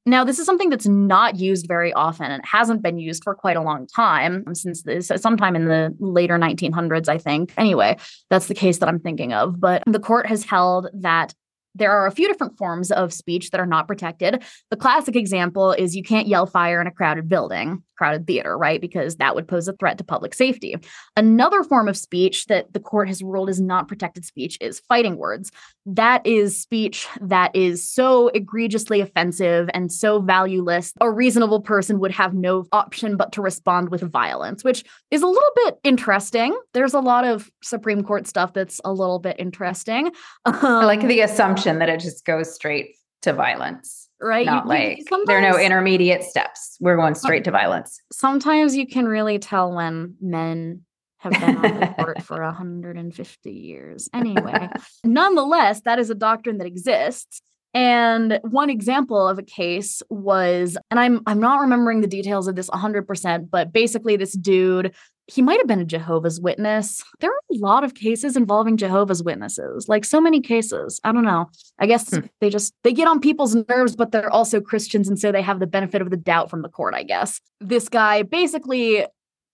Now, 0.07 0.25
this 0.25 0.39
is 0.39 0.47
something 0.47 0.71
that's 0.71 0.87
not 0.87 1.37
used 1.37 1.67
very 1.69 1.93
often 1.93 2.31
and 2.31 2.43
hasn't 2.45 2.83
been 2.83 2.99
used 2.99 3.25
for 3.25 3.35
quite 3.35 3.57
a 3.57 3.63
long 3.63 3.87
time 3.87 4.45
um, 4.47 4.55
since 4.55 4.83
this, 4.83 5.13
sometime 5.17 5.55
in 5.55 5.67
the 5.67 5.95
later 5.99 6.39
1900s, 6.39 7.09
I 7.09 7.19
think. 7.19 7.53
Anyway, 7.59 7.99
that's 8.31 8.47
the 8.47 8.55
case 8.55 8.79
that 8.79 8.89
I'm 8.89 9.01
thinking 9.01 9.35
of. 9.35 9.61
But 9.61 9.83
the 9.87 10.01
court 10.01 10.27
has 10.27 10.45
held 10.45 10.89
that 10.95 11.35
there 11.75 11.93
are 11.93 12.07
a 12.07 12.11
few 12.11 12.27
different 12.27 12.57
forms 12.57 12.91
of 12.91 13.13
speech 13.13 13.51
that 13.51 13.61
are 13.61 13.67
not 13.67 13.87
protected. 13.87 14.43
The 14.71 14.77
classic 14.77 15.15
example 15.15 15.73
is 15.73 15.95
you 15.95 16.03
can't 16.03 16.27
yell 16.27 16.47
fire 16.47 16.81
in 16.81 16.87
a 16.87 16.93
crowded 16.93 17.29
building 17.29 17.83
crowded 17.99 18.27
theater, 18.27 18.57
right? 18.57 18.81
Because 18.81 19.17
that 19.17 19.35
would 19.35 19.49
pose 19.49 19.69
a 19.69 19.73
threat 19.75 19.99
to 19.99 20.05
public 20.05 20.33
safety. 20.33 20.77
Another 21.17 21.65
form 21.65 21.89
of 21.89 21.97
speech 21.97 22.47
that 22.47 22.73
the 22.73 22.81
court 22.81 23.09
has 23.09 23.23
ruled 23.23 23.51
is 23.51 23.61
not 23.61 23.89
protected 23.89 24.25
speech 24.25 24.57
is 24.61 24.81
fighting 24.81 25.17
words. 25.17 25.51
That 25.85 26.25
is 26.27 26.59
speech 26.59 27.07
that 27.21 27.55
is 27.55 27.87
so 27.89 28.29
egregiously 28.29 29.01
offensive 29.01 29.69
and 29.75 29.93
so 29.93 30.21
valueless, 30.21 30.93
a 31.01 31.11
reasonable 31.11 31.61
person 31.61 31.99
would 31.99 32.13
have 32.13 32.35
no 32.35 32.67
option 32.73 33.17
but 33.17 33.33
to 33.33 33.43
respond 33.43 33.91
with 33.91 34.03
violence, 34.03 34.63
which 34.63 34.85
is 35.11 35.23
a 35.23 35.27
little 35.27 35.53
bit 35.57 35.79
interesting. 35.83 36.57
There's 36.75 36.95
a 36.95 37.01
lot 37.01 37.25
of 37.25 37.51
Supreme 37.63 38.05
Court 38.05 38.27
stuff 38.27 38.53
that's 38.53 38.81
a 38.85 38.93
little 38.93 39.19
bit 39.19 39.37
interesting. 39.39 40.13
Um, 40.47 40.59
I 40.63 40.85
like 40.85 41.01
the 41.01 41.21
assumption 41.21 41.79
that 41.81 41.89
it 41.89 42.01
just 42.01 42.25
goes 42.25 42.55
straight 42.55 42.97
to 43.23 43.33
violence 43.33 44.08
right? 44.21 44.47
Not 44.47 44.65
you, 44.65 44.69
like 44.69 45.05
there 45.27 45.39
are 45.39 45.51
no 45.53 45.59
intermediate 45.59 46.23
steps. 46.23 46.77
We're 46.81 46.97
going 46.97 47.15
straight 47.15 47.45
to 47.45 47.51
violence. 47.51 48.01
Sometimes 48.13 48.77
you 48.77 48.87
can 48.87 49.07
really 49.07 49.39
tell 49.39 49.73
when 49.73 50.15
men 50.21 50.83
have 51.19 51.33
been 51.33 51.57
on 51.57 51.81
the 51.81 51.95
court 51.99 52.23
for 52.25 52.43
150 52.43 53.51
years. 53.51 54.09
Anyway, 54.15 54.69
nonetheless, 55.05 55.83
that 55.83 55.99
is 55.99 56.11
a 56.11 56.15
doctrine 56.15 56.59
that 56.59 56.67
exists. 56.67 57.41
And 57.75 58.41
one 58.43 58.71
example 58.71 59.29
of 59.29 59.39
a 59.39 59.43
case 59.43 60.03
was, 60.09 60.79
and 60.91 60.99
I'm 60.99 61.21
I'm 61.27 61.41
not 61.41 61.61
remembering 61.61 62.01
the 62.01 62.07
details 62.07 62.49
of 62.49 62.57
this 62.57 62.71
100%, 62.71 63.51
but 63.51 63.73
basically 63.73 64.17
this 64.17 64.33
dude 64.33 64.95
he 65.29 65.43
might 65.43 65.59
have 65.59 65.67
been 65.67 65.81
a 65.81 65.85
Jehovah's 65.85 66.41
Witness. 66.41 67.05
There 67.21 67.31
are 67.31 67.41
a 67.53 67.59
lot 67.59 67.85
of 67.85 67.95
cases 67.95 68.35
involving 68.35 68.79
Jehovah's 68.79 69.23
Witnesses, 69.23 69.87
like 69.87 70.07
so 70.07 70.21
many 70.21 70.41
cases. 70.41 71.01
I 71.05 71.13
don't 71.13 71.25
know. 71.25 71.51
I 71.79 71.87
guess 71.87 72.11
hmm. 72.11 72.27
they 72.41 72.49
just 72.49 72.75
they 72.83 72.95
get 72.95 73.07
on 73.07 73.21
people's 73.21 73.55
nerves, 73.69 73.95
but 73.95 74.11
they're 74.11 74.31
also 74.31 74.61
Christians, 74.61 75.07
and 75.09 75.19
so 75.19 75.31
they 75.31 75.43
have 75.43 75.61
the 75.61 75.67
benefit 75.67 76.01
of 76.01 76.11
the 76.11 76.17
doubt 76.17 76.49
from 76.49 76.63
the 76.63 76.69
court. 76.69 76.95
I 76.95 77.03
guess 77.03 77.41
this 77.61 77.89
guy 77.91 78.23
basically 78.23 79.05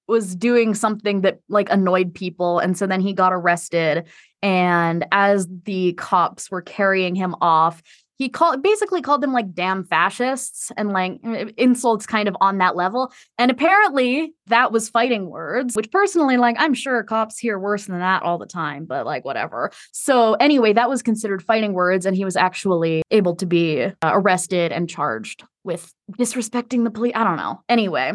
was 0.06 0.36
doing 0.36 0.74
something 0.74 1.22
that 1.22 1.40
like 1.48 1.70
annoyed 1.70 2.14
people, 2.14 2.60
and 2.60 2.78
so 2.78 2.86
then 2.86 3.00
he 3.00 3.12
got 3.12 3.32
arrested. 3.32 4.06
And 4.42 5.06
as 5.10 5.48
the 5.64 5.94
cops 5.94 6.50
were 6.50 6.62
carrying 6.62 7.14
him 7.14 7.34
off, 7.40 7.82
he 8.16 8.28
called 8.28 8.62
basically 8.62 9.02
called 9.02 9.20
them 9.20 9.32
like 9.32 9.54
damn 9.54 9.84
fascists 9.84 10.70
and 10.76 10.90
like 10.90 11.20
insults 11.56 12.06
kind 12.06 12.28
of 12.28 12.36
on 12.40 12.58
that 12.58 12.76
level 12.76 13.12
and 13.38 13.50
apparently 13.50 14.32
that 14.46 14.72
was 14.72 14.88
fighting 14.88 15.30
words 15.30 15.74
which 15.74 15.90
personally 15.90 16.36
like 16.36 16.56
i'm 16.58 16.74
sure 16.74 17.02
cops 17.02 17.38
hear 17.38 17.58
worse 17.58 17.86
than 17.86 17.98
that 17.98 18.22
all 18.22 18.38
the 18.38 18.46
time 18.46 18.84
but 18.84 19.06
like 19.06 19.24
whatever 19.24 19.70
so 19.92 20.34
anyway 20.34 20.72
that 20.72 20.88
was 20.88 21.02
considered 21.02 21.42
fighting 21.42 21.72
words 21.72 22.06
and 22.06 22.16
he 22.16 22.24
was 22.24 22.36
actually 22.36 23.02
able 23.10 23.34
to 23.34 23.46
be 23.46 23.82
uh, 23.82 23.90
arrested 24.04 24.72
and 24.72 24.88
charged 24.88 25.44
with 25.64 25.92
disrespecting 26.18 26.84
the 26.84 26.90
police 26.90 27.12
i 27.14 27.24
don't 27.24 27.36
know 27.36 27.62
anyway 27.68 28.12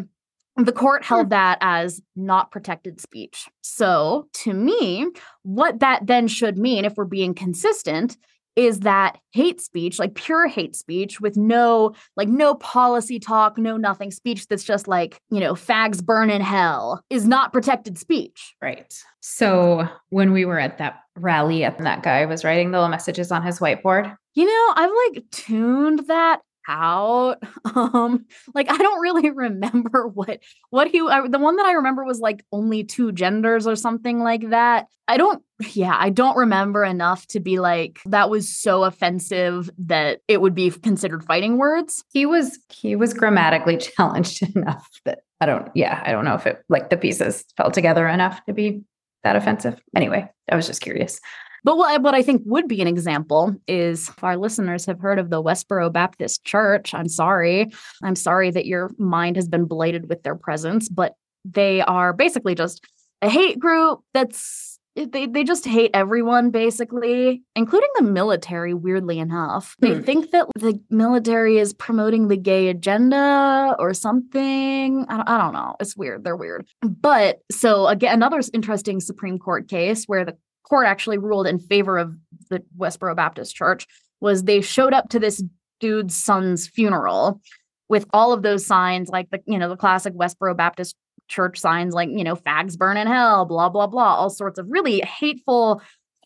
the 0.66 0.74
court 0.74 1.06
held 1.06 1.28
hmm. 1.28 1.30
that 1.30 1.58
as 1.62 2.02
not 2.16 2.52
protected 2.52 3.00
speech. 3.00 3.48
So, 3.62 4.28
to 4.44 4.54
me, 4.54 5.08
what 5.44 5.80
that 5.80 6.06
then 6.06 6.28
should 6.28 6.58
mean, 6.58 6.86
if 6.86 6.96
we're 6.98 7.06
being 7.06 7.34
consistent, 7.34 8.18
is 8.56 8.82
that 8.82 9.18
hate 9.32 9.62
speech, 9.62 10.00
like 10.00 10.16
pure 10.16 10.48
hate 10.48 10.76
speech 10.76 11.22
with 11.22 11.38
no 11.38 11.94
like 12.16 12.28
no 12.28 12.56
policy 12.56 13.20
talk, 13.20 13.58
no 13.58 13.78
nothing 13.78 14.12
speech 14.12 14.48
that's 14.48 14.64
just 14.64 14.88
like, 14.88 15.20
you 15.30 15.40
know, 15.40 15.54
fags 15.54 16.04
burn 16.04 16.30
in 16.30 16.42
hell 16.42 17.02
is 17.10 17.28
not 17.28 17.54
protected 17.54 17.98
speech. 17.98 18.56
Right. 18.62 18.94
So 19.22 19.88
when 20.10 20.32
we 20.32 20.46
were 20.46 20.60
at 20.60 20.78
that 20.78 21.00
rally 21.16 21.64
and 21.64 21.86
that 21.86 22.04
guy 22.04 22.26
was 22.26 22.44
writing 22.44 22.72
little 22.72 22.88
messages 22.88 23.32
on 23.32 23.44
his 23.44 23.60
whiteboard. 23.60 24.16
You 24.36 24.46
know, 24.46 24.74
I've 24.76 24.92
like 25.14 25.24
tuned 25.32 26.08
that 26.08 26.42
out. 26.70 27.44
Um, 27.76 28.26
like 28.56 28.70
I 28.70 28.78
don't 28.78 29.00
really 29.00 29.30
remember 29.36 30.08
what 30.08 30.40
what 30.70 30.88
he. 30.88 31.02
I, 31.02 31.28
the 31.28 31.40
one 31.40 31.56
that 31.58 31.66
I 31.66 31.74
remember 31.74 32.04
was 32.04 32.20
like 32.20 32.44
only 32.52 32.84
two 32.84 33.12
genders 33.12 33.68
or 33.68 33.76
something 33.76 34.20
like 34.20 34.50
that. 34.50 34.88
I 35.08 35.18
don't. 35.18 35.44
Yeah, 35.74 35.96
I 35.98 36.10
don't 36.10 36.38
remember 36.38 36.86
enough 36.86 37.28
to 37.28 37.40
be 37.42 37.60
like 37.60 38.00
that 38.06 38.30
was 38.30 38.48
so 38.48 38.86
offensive 38.86 39.70
that 39.78 40.22
it 40.28 40.42
would 40.42 40.56
be 40.56 40.72
considered 40.72 41.24
fighting 41.26 41.58
words. 41.58 42.04
He 42.12 42.26
was 42.26 42.58
he 42.70 42.96
was 42.96 43.14
grammatically 43.14 43.78
challenged 43.98 44.42
enough 44.56 44.88
that 45.06 45.20
I 45.42 45.46
don't. 45.46 45.70
Yeah, 45.76 46.02
I 46.06 46.12
don't 46.12 46.26
know 46.26 46.36
if 46.36 46.48
it 46.48 46.64
like 46.70 46.90
the 46.90 46.98
pieces 46.98 47.46
fell 47.58 47.72
together 47.72 48.08
enough 48.08 48.44
to 48.46 48.54
be 48.54 48.84
that 49.24 49.36
offensive? 49.36 49.82
Anyway, 49.96 50.30
I 50.52 50.56
was 50.56 50.68
just 50.68 50.82
curious. 50.82 51.20
But 51.64 51.78
what, 51.78 52.02
what 52.02 52.16
I 52.16 52.22
think 52.22 52.42
would 52.46 52.68
be 52.68 52.82
an 52.82 52.88
example 52.88 53.56
is 53.68 54.10
if 54.10 54.24
our 54.24 54.38
listeners 54.38 54.86
have 54.86 55.00
heard 55.00 55.20
of 55.20 55.30
the 55.30 55.42
Westboro 55.44 55.92
Baptist 55.92 56.44
Church. 56.44 56.94
I'm 56.94 57.08
sorry. 57.10 57.68
I'm 58.04 58.16
sorry 58.16 58.52
that 58.52 58.66
your 58.66 58.90
mind 58.98 59.36
has 59.36 59.48
been 59.48 59.66
blighted 59.66 60.10
with 60.10 60.24
their 60.24 60.36
presence, 60.36 60.90
but 60.90 61.14
they 61.46 61.82
are 61.82 62.14
basically 62.14 62.56
just 62.56 62.86
a 63.22 63.30
hate 63.30 63.60
group 63.60 64.00
that's 64.14 64.78
they, 64.96 65.28
they 65.28 65.46
just 65.46 65.66
hate 65.66 65.92
everyone 65.94 66.50
basically 66.52 67.42
including 67.56 67.90
the 67.96 68.04
military 68.04 68.74
weirdly 68.74 69.20
enough 69.20 69.76
they 69.80 69.94
Hmm. 69.94 70.02
think 70.02 70.32
that 70.32 70.48
the 70.58 70.78
military 70.90 71.58
is 71.58 71.74
promoting 71.74 72.28
the 72.28 72.36
gay 72.36 72.68
agenda 72.68 73.76
or 73.80 73.94
something 73.94 75.06
I 75.08 75.18
don't, 75.18 75.30
I 75.30 75.38
don't 75.38 75.54
know 75.54 75.76
it's 75.80 75.96
weird 75.96 76.24
they're 76.26 76.36
weird 76.36 76.68
but 76.82 77.40
so 77.52 77.88
again 77.88 78.14
another 78.14 78.42
interesting 78.54 79.00
supreme 79.00 79.38
court 79.40 79.70
case 79.70 80.04
where 80.06 80.26
the 80.26 80.36
court 80.70 80.88
actually 80.88 81.18
ruled 81.18 81.48
in 81.48 81.60
favor 81.60 81.98
of 81.98 82.16
the 82.50 82.62
westboro 82.78 83.16
baptist 83.16 83.56
church 83.56 83.88
was 84.22 84.44
they 84.44 84.62
showed 84.62 84.94
up 84.94 85.10
to 85.10 85.20
this 85.20 85.44
dude's 85.80 86.16
son's 86.16 86.68
funeral 86.68 87.42
with 87.88 88.06
all 88.14 88.32
of 88.32 88.44
those 88.44 88.66
signs 88.66 89.10
like 89.10 89.30
the 89.32 89.40
you 89.46 89.58
know 89.58 89.70
the 89.70 89.78
classic 89.78 90.14
westboro 90.14 90.56
baptist 90.56 90.96
church 91.28 91.60
signs 91.60 91.94
like 91.94 92.10
you 92.12 92.24
know 92.24 92.36
fags 92.36 92.78
burn 92.78 92.98
in 92.98 93.08
hell 93.08 93.46
blah 93.46 93.70
blah 93.70 93.88
blah 93.88 94.16
all 94.16 94.30
sorts 94.30 94.60
of 94.60 94.66
really 94.70 95.00
hateful 95.02 95.82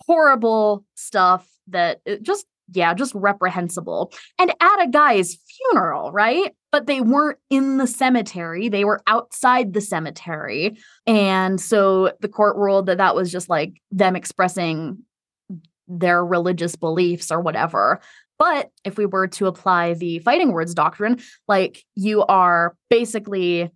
horrible 0.08 0.84
stuff 0.96 1.48
that 1.68 2.00
just 2.22 2.46
yeah 2.72 2.94
just 2.94 3.14
reprehensible. 3.16 4.12
And 4.40 4.52
at 4.60 4.84
a 4.84 4.90
guy's 4.90 5.36
funeral 5.36 6.12
right? 6.12 6.54
But 6.72 6.88
they 6.88 7.02
weren't 7.02 7.40
in 7.50 7.78
the 7.78 7.88
cemetery. 7.88 8.70
They 8.70 8.86
were 8.86 9.02
outside 9.08 9.74
the 9.74 9.82
cemetery. 9.82 10.78
And 11.06 11.62
so 11.62 12.14
the 12.22 12.28
court 12.28 12.56
ruled 12.58 12.88
that 12.88 12.98
that 12.98 13.16
was 13.16 13.32
just 13.32 13.50
like 13.50 13.82
them 13.92 14.16
expressing 14.16 15.00
their 15.88 16.26
religious 16.26 16.76
beliefs 16.76 17.32
or 17.32 17.40
whatever. 17.40 18.02
But 18.40 18.72
if 18.84 18.98
we 18.98 19.06
were 19.06 19.28
to 19.28 19.48
apply 19.48 19.94
the 19.94 20.20
fighting 20.20 20.52
words 20.52 20.74
doctrine 20.74 21.20
like 21.48 21.84
you 21.96 22.24
are 22.24 22.76
basically 22.90 23.72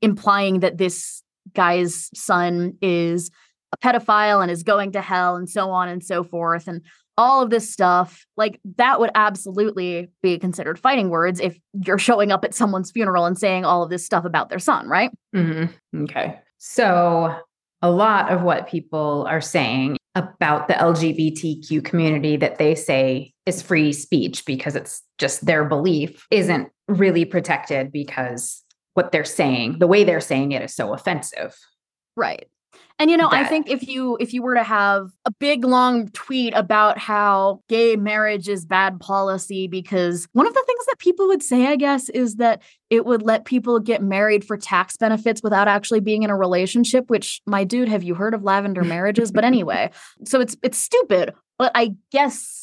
implying 0.00 0.60
that 0.60 0.78
this 0.78 1.22
guy's 1.54 2.10
son 2.14 2.76
is 2.82 3.30
a 3.72 3.76
pedophile 3.78 4.42
and 4.42 4.50
is 4.50 4.62
going 4.62 4.92
to 4.92 5.00
hell 5.00 5.36
and 5.36 5.48
so 5.48 5.70
on 5.70 5.88
and 5.88 6.04
so 6.04 6.22
forth. 6.22 6.68
And 6.68 6.82
all 7.18 7.42
of 7.42 7.50
this 7.50 7.70
stuff 7.70 8.24
like 8.36 8.60
that 8.76 8.98
would 8.98 9.10
absolutely 9.14 10.10
be 10.22 10.38
considered 10.38 10.78
fighting 10.78 11.10
words 11.10 11.40
if 11.40 11.58
you're 11.84 11.98
showing 11.98 12.32
up 12.32 12.44
at 12.44 12.54
someone's 12.54 12.90
funeral 12.90 13.26
and 13.26 13.38
saying 13.38 13.64
all 13.64 13.82
of 13.82 13.90
this 13.90 14.04
stuff 14.04 14.24
about 14.24 14.48
their 14.48 14.58
son 14.58 14.88
right 14.88 15.10
Mhm. 15.34 15.70
Okay. 16.04 16.38
So, 16.58 17.34
a 17.82 17.90
lot 17.90 18.30
of 18.30 18.42
what 18.42 18.68
people 18.68 19.26
are 19.28 19.40
saying 19.40 19.96
about 20.14 20.68
the 20.68 20.74
LGBTQ 20.74 21.82
community 21.84 22.36
that 22.36 22.58
they 22.58 22.74
say 22.76 23.32
is 23.46 23.62
free 23.62 23.92
speech 23.92 24.44
because 24.46 24.76
it's 24.76 25.02
just 25.18 25.44
their 25.44 25.64
belief 25.64 26.26
isn't 26.30 26.68
really 26.86 27.24
protected 27.24 27.90
because 27.90 28.62
what 28.94 29.10
they're 29.10 29.24
saying, 29.24 29.78
the 29.78 29.86
way 29.86 30.04
they're 30.04 30.20
saying 30.20 30.52
it 30.52 30.62
is 30.62 30.74
so 30.74 30.92
offensive. 30.92 31.56
Right. 32.14 32.46
And 32.98 33.10
you 33.10 33.16
know, 33.16 33.28
I 33.30 33.44
think 33.44 33.68
if 33.68 33.88
you 33.88 34.16
if 34.20 34.32
you 34.32 34.42
were 34.42 34.54
to 34.54 34.62
have 34.62 35.10
a 35.24 35.32
big 35.32 35.64
long 35.64 36.08
tweet 36.10 36.54
about 36.54 36.98
how 36.98 37.60
gay 37.68 37.96
marriage 37.96 38.48
is 38.48 38.64
bad 38.64 39.00
policy 39.00 39.66
because 39.66 40.28
one 40.32 40.46
of 40.46 40.54
the 40.54 40.62
things 40.66 40.86
that 40.86 40.98
people 40.98 41.26
would 41.28 41.42
say 41.42 41.66
I 41.66 41.76
guess 41.76 42.08
is 42.10 42.36
that 42.36 42.62
it 42.90 43.06
would 43.06 43.22
let 43.22 43.44
people 43.44 43.80
get 43.80 44.02
married 44.02 44.44
for 44.44 44.56
tax 44.56 44.96
benefits 44.96 45.42
without 45.42 45.66
actually 45.66 46.00
being 46.00 46.22
in 46.22 46.30
a 46.30 46.36
relationship, 46.36 47.08
which 47.08 47.40
my 47.46 47.64
dude, 47.64 47.88
have 47.88 48.02
you 48.02 48.14
heard 48.14 48.34
of 48.34 48.42
lavender 48.42 48.84
marriages? 48.84 49.32
But 49.32 49.44
anyway, 49.44 49.90
so 50.24 50.40
it's 50.40 50.56
it's 50.62 50.78
stupid, 50.78 51.32
but 51.58 51.72
I 51.74 51.96
guess 52.10 52.61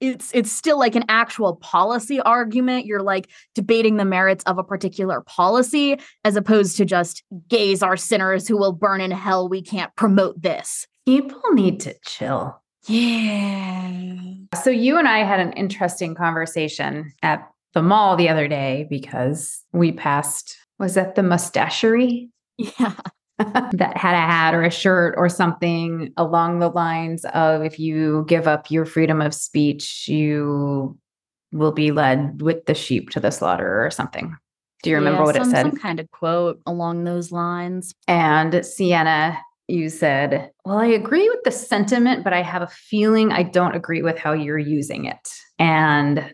it's 0.00 0.30
it's 0.34 0.52
still 0.52 0.78
like 0.78 0.94
an 0.94 1.04
actual 1.08 1.56
policy 1.56 2.20
argument. 2.20 2.86
You're 2.86 3.02
like 3.02 3.28
debating 3.54 3.96
the 3.96 4.04
merits 4.04 4.44
of 4.44 4.58
a 4.58 4.64
particular 4.64 5.20
policy 5.22 5.98
as 6.24 6.36
opposed 6.36 6.76
to 6.76 6.84
just 6.84 7.22
gays 7.48 7.82
are 7.82 7.96
sinners 7.96 8.46
who 8.46 8.56
will 8.56 8.72
burn 8.72 9.00
in 9.00 9.10
hell. 9.10 9.48
We 9.48 9.62
can't 9.62 9.94
promote 9.96 10.40
this. 10.40 10.86
People 11.06 11.40
need 11.52 11.80
to 11.80 11.94
chill. 12.04 12.60
Yeah. 12.86 14.22
So, 14.62 14.70
you 14.70 14.98
and 14.98 15.08
I 15.08 15.18
had 15.18 15.40
an 15.40 15.52
interesting 15.52 16.14
conversation 16.14 17.12
at 17.22 17.46
the 17.74 17.82
mall 17.82 18.16
the 18.16 18.28
other 18.28 18.48
day 18.48 18.86
because 18.88 19.62
we 19.72 19.92
passed, 19.92 20.56
was 20.78 20.94
that 20.94 21.14
the 21.14 21.22
mustachery? 21.22 22.30
Yeah. 22.56 22.94
that 23.72 23.96
had 23.96 24.14
a 24.14 24.20
hat 24.20 24.54
or 24.54 24.64
a 24.64 24.70
shirt 24.70 25.14
or 25.16 25.28
something 25.28 26.12
along 26.16 26.58
the 26.58 26.68
lines 26.68 27.24
of 27.26 27.62
if 27.62 27.78
you 27.78 28.24
give 28.26 28.48
up 28.48 28.70
your 28.70 28.84
freedom 28.84 29.20
of 29.20 29.32
speech, 29.32 30.08
you 30.08 30.98
will 31.52 31.72
be 31.72 31.92
led 31.92 32.42
with 32.42 32.66
the 32.66 32.74
sheep 32.74 33.10
to 33.10 33.20
the 33.20 33.30
slaughter 33.30 33.84
or 33.84 33.90
something. 33.90 34.36
Do 34.82 34.90
you 34.90 34.96
remember 34.96 35.20
Yeah, 35.20 35.26
what 35.26 35.34
some, 35.36 35.48
it 35.48 35.50
said? 35.50 35.62
Some 35.62 35.76
kind 35.76 36.00
of 36.00 36.10
quote 36.10 36.60
along 36.66 37.04
those 37.04 37.30
lines. 37.30 37.94
And 38.06 38.64
Sienna, 38.64 39.38
you 39.68 39.88
said, 39.88 40.50
Well, 40.64 40.78
I 40.78 40.86
agree 40.86 41.28
with 41.28 41.44
the 41.44 41.52
sentiment, 41.52 42.24
but 42.24 42.32
I 42.32 42.42
have 42.42 42.62
a 42.62 42.68
feeling 42.68 43.32
I 43.32 43.44
don't 43.44 43.76
agree 43.76 44.02
with 44.02 44.18
how 44.18 44.32
you're 44.32 44.58
using 44.58 45.04
it. 45.04 45.28
And 45.58 46.32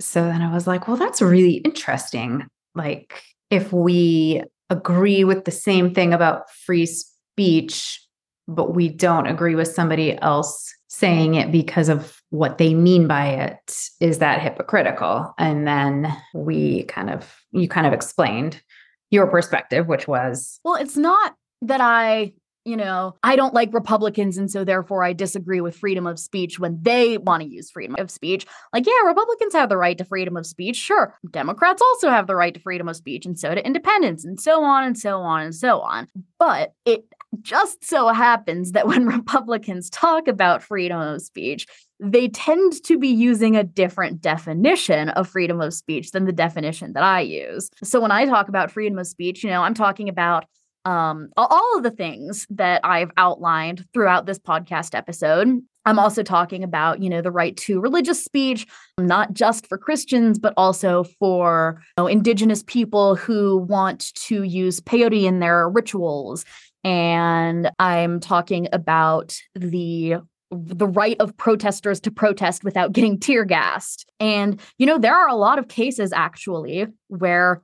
so 0.00 0.24
then 0.24 0.42
I 0.42 0.52
was 0.52 0.66
like, 0.66 0.88
Well, 0.88 0.96
that's 0.96 1.20
really 1.20 1.54
interesting. 1.56 2.46
Like, 2.74 3.22
if 3.50 3.72
we 3.72 4.42
agree 4.70 5.24
with 5.24 5.44
the 5.44 5.50
same 5.50 5.94
thing 5.94 6.12
about 6.12 6.50
free 6.50 6.86
speech, 6.86 8.00
but 8.48 8.74
we 8.74 8.88
don't 8.88 9.26
agree 9.26 9.54
with 9.54 9.68
somebody 9.68 10.20
else 10.20 10.72
saying 10.88 11.34
it 11.34 11.52
because 11.52 11.88
of 11.88 12.20
what 12.30 12.58
they 12.58 12.72
mean 12.74 13.06
by 13.06 13.28
it, 13.28 13.78
is 14.00 14.18
that 14.18 14.40
hypocritical? 14.40 15.34
And 15.38 15.66
then 15.66 16.14
we 16.34 16.84
kind 16.84 17.10
of, 17.10 17.34
you 17.52 17.68
kind 17.68 17.86
of 17.86 17.92
explained 17.92 18.62
your 19.10 19.26
perspective, 19.26 19.86
which 19.86 20.08
was 20.08 20.58
Well, 20.64 20.76
it's 20.76 20.96
not 20.96 21.34
that 21.62 21.80
I, 21.80 22.32
you 22.66 22.76
know, 22.76 23.14
I 23.22 23.36
don't 23.36 23.54
like 23.54 23.72
Republicans 23.72 24.36
and 24.36 24.50
so 24.50 24.64
therefore 24.64 25.04
I 25.04 25.12
disagree 25.12 25.60
with 25.60 25.76
freedom 25.76 26.06
of 26.06 26.18
speech 26.18 26.58
when 26.58 26.78
they 26.82 27.18
want 27.18 27.42
to 27.42 27.48
use 27.48 27.70
freedom 27.70 27.96
of 27.98 28.10
speech. 28.10 28.46
Like, 28.72 28.86
yeah, 28.86 29.06
Republicans 29.06 29.54
have 29.54 29.68
the 29.68 29.76
right 29.76 29.96
to 29.98 30.04
freedom 30.04 30.36
of 30.36 30.46
speech. 30.46 30.76
Sure. 30.76 31.14
Democrats 31.30 31.80
also 31.80 32.10
have 32.10 32.26
the 32.26 32.36
right 32.36 32.54
to 32.54 32.60
freedom 32.60 32.88
of 32.88 32.96
speech 32.96 33.24
and 33.24 33.38
so 33.38 33.54
do 33.54 33.60
independents 33.60 34.24
and 34.24 34.40
so 34.40 34.64
on 34.64 34.84
and 34.84 34.98
so 34.98 35.20
on 35.20 35.42
and 35.42 35.54
so 35.54 35.80
on. 35.80 36.08
But 36.38 36.72
it 36.84 37.04
just 37.42 37.84
so 37.84 38.08
happens 38.08 38.72
that 38.72 38.86
when 38.88 39.06
Republicans 39.06 39.90
talk 39.90 40.28
about 40.28 40.62
freedom 40.62 41.00
of 41.00 41.22
speech, 41.22 41.66
they 41.98 42.28
tend 42.28 42.82
to 42.84 42.98
be 42.98 43.08
using 43.08 43.56
a 43.56 43.64
different 43.64 44.20
definition 44.20 45.08
of 45.10 45.28
freedom 45.28 45.60
of 45.60 45.72
speech 45.72 46.10
than 46.10 46.26
the 46.26 46.32
definition 46.32 46.92
that 46.92 47.02
I 47.02 47.20
use. 47.20 47.70
So 47.82 48.00
when 48.00 48.10
I 48.10 48.26
talk 48.26 48.48
about 48.48 48.70
freedom 48.70 48.98
of 48.98 49.06
speech, 49.06 49.42
you 49.42 49.50
know, 49.50 49.62
I'm 49.62 49.74
talking 49.74 50.08
about 50.08 50.44
um, 50.86 51.30
all 51.36 51.76
of 51.76 51.82
the 51.82 51.90
things 51.90 52.46
that 52.48 52.80
I've 52.84 53.10
outlined 53.16 53.84
throughout 53.92 54.24
this 54.24 54.38
podcast 54.38 54.94
episode. 54.94 55.60
I'm 55.84 55.98
also 55.98 56.22
talking 56.22 56.64
about, 56.64 57.02
you 57.02 57.10
know, 57.10 57.20
the 57.20 57.30
right 57.30 57.56
to 57.58 57.80
religious 57.80 58.24
speech, 58.24 58.66
not 58.98 59.32
just 59.32 59.66
for 59.66 59.78
Christians, 59.78 60.38
but 60.38 60.54
also 60.56 61.04
for 61.18 61.80
you 61.98 62.02
know, 62.02 62.06
indigenous 62.06 62.62
people 62.66 63.16
who 63.16 63.58
want 63.58 64.14
to 64.14 64.44
use 64.44 64.80
peyote 64.80 65.24
in 65.24 65.40
their 65.40 65.68
rituals. 65.68 66.44
And 66.84 67.70
I'm 67.78 68.20
talking 68.20 68.68
about 68.72 69.36
the 69.54 70.16
the 70.52 70.86
right 70.86 71.16
of 71.18 71.36
protesters 71.36 71.98
to 71.98 72.10
protest 72.12 72.62
without 72.62 72.92
getting 72.92 73.18
tear 73.18 73.44
gassed. 73.44 74.08
And, 74.20 74.60
you 74.78 74.86
know, 74.86 74.96
there 74.96 75.16
are 75.16 75.28
a 75.28 75.34
lot 75.34 75.58
of 75.58 75.66
cases 75.66 76.12
actually 76.12 76.86
where 77.08 77.62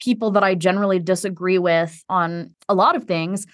people 0.00 0.30
that 0.32 0.42
I 0.42 0.54
generally 0.54 0.98
disagree 0.98 1.58
with 1.58 2.02
on 2.08 2.54
a 2.68 2.74
lot 2.74 2.96
of 2.96 3.04
things, 3.04 3.46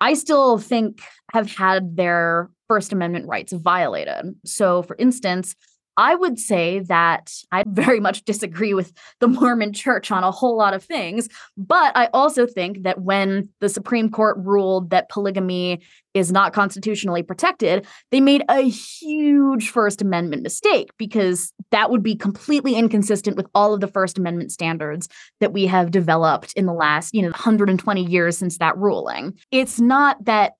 I 0.00 0.14
still 0.14 0.58
think 0.58 1.00
have 1.32 1.50
had 1.50 1.96
their 1.96 2.50
First 2.68 2.92
Amendment 2.92 3.26
rights 3.26 3.52
violated. 3.52 4.34
So, 4.44 4.82
for 4.82 4.96
instance, 4.98 5.54
I 5.96 6.14
would 6.14 6.38
say 6.38 6.80
that 6.80 7.32
I 7.52 7.64
very 7.66 8.00
much 8.00 8.24
disagree 8.24 8.74
with 8.74 8.92
the 9.20 9.28
Mormon 9.28 9.72
church 9.72 10.10
on 10.10 10.24
a 10.24 10.30
whole 10.30 10.56
lot 10.56 10.74
of 10.74 10.82
things. 10.82 11.28
But 11.56 11.96
I 11.96 12.08
also 12.12 12.46
think 12.46 12.82
that 12.82 13.02
when 13.02 13.48
the 13.60 13.68
Supreme 13.68 14.10
Court 14.10 14.36
ruled 14.38 14.90
that 14.90 15.08
polygamy 15.08 15.80
is 16.14 16.32
not 16.32 16.52
constitutionally 16.52 17.22
protected, 17.22 17.86
they 18.10 18.20
made 18.20 18.42
a 18.48 18.62
huge 18.62 19.70
First 19.70 20.00
Amendment 20.02 20.42
mistake 20.42 20.90
because 20.98 21.52
that 21.70 21.90
would 21.90 22.02
be 22.02 22.14
completely 22.14 22.74
inconsistent 22.74 23.36
with 23.36 23.46
all 23.54 23.74
of 23.74 23.80
the 23.80 23.88
First 23.88 24.18
Amendment 24.18 24.52
standards 24.52 25.08
that 25.40 25.52
we 25.52 25.66
have 25.66 25.90
developed 25.90 26.52
in 26.54 26.66
the 26.66 26.72
last, 26.72 27.14
you 27.14 27.22
know, 27.22 27.28
120 27.28 28.04
years 28.04 28.38
since 28.38 28.58
that 28.58 28.76
ruling. 28.76 29.38
It's 29.50 29.80
not 29.80 30.24
that 30.24 30.52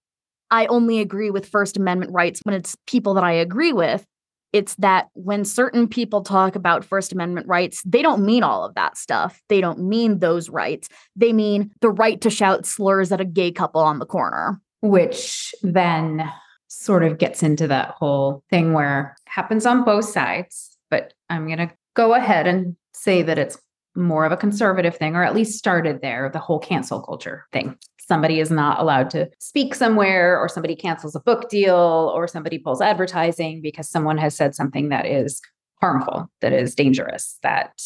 I 0.50 0.66
only 0.66 1.00
agree 1.00 1.30
with 1.30 1.46
First 1.46 1.76
Amendment 1.76 2.12
rights 2.12 2.40
when 2.44 2.54
it's 2.54 2.76
people 2.86 3.14
that 3.14 3.24
I 3.24 3.32
agree 3.32 3.72
with. 3.72 4.06
It's 4.52 4.74
that 4.76 5.08
when 5.14 5.44
certain 5.44 5.88
people 5.88 6.22
talk 6.22 6.56
about 6.56 6.84
First 6.84 7.12
Amendment 7.12 7.46
rights, 7.46 7.82
they 7.84 8.00
don't 8.00 8.24
mean 8.24 8.42
all 8.42 8.64
of 8.64 8.74
that 8.74 8.96
stuff. 8.96 9.42
They 9.48 9.60
don't 9.60 9.80
mean 9.80 10.20
those 10.20 10.48
rights. 10.48 10.88
They 11.14 11.32
mean 11.32 11.70
the 11.80 11.90
right 11.90 12.20
to 12.22 12.30
shout 12.30 12.64
slurs 12.64 13.12
at 13.12 13.20
a 13.20 13.24
gay 13.24 13.52
couple 13.52 13.80
on 13.80 13.98
the 13.98 14.06
corner. 14.06 14.60
which 14.80 15.54
then 15.62 16.30
sort 16.68 17.02
of 17.02 17.18
gets 17.18 17.42
into 17.42 17.66
that 17.68 17.90
whole 17.90 18.42
thing 18.50 18.72
where 18.72 19.16
happens 19.26 19.66
on 19.66 19.84
both 19.84 20.04
sides. 20.04 20.76
But 20.90 21.14
I'm 21.30 21.46
going 21.46 21.58
to 21.58 21.70
go 21.94 22.14
ahead 22.14 22.46
and 22.46 22.76
say 22.92 23.22
that 23.22 23.38
it's 23.38 23.58
more 23.94 24.26
of 24.26 24.32
a 24.32 24.36
conservative 24.36 24.96
thing, 24.96 25.16
or 25.16 25.24
at 25.24 25.34
least 25.34 25.58
started 25.58 26.02
there, 26.02 26.28
the 26.30 26.38
whole 26.38 26.58
cancel 26.58 27.00
culture 27.00 27.46
thing. 27.52 27.76
Somebody 28.06 28.40
is 28.40 28.50
not 28.50 28.78
allowed 28.80 29.10
to 29.10 29.28
speak 29.38 29.74
somewhere, 29.74 30.38
or 30.38 30.48
somebody 30.48 30.76
cancels 30.76 31.14
a 31.14 31.20
book 31.20 31.48
deal, 31.48 32.12
or 32.14 32.28
somebody 32.28 32.58
pulls 32.58 32.80
advertising 32.80 33.60
because 33.62 33.88
someone 33.88 34.18
has 34.18 34.34
said 34.34 34.54
something 34.54 34.88
that 34.90 35.06
is 35.06 35.40
harmful, 35.80 36.30
that 36.40 36.52
is 36.52 36.74
dangerous, 36.74 37.38
that 37.42 37.80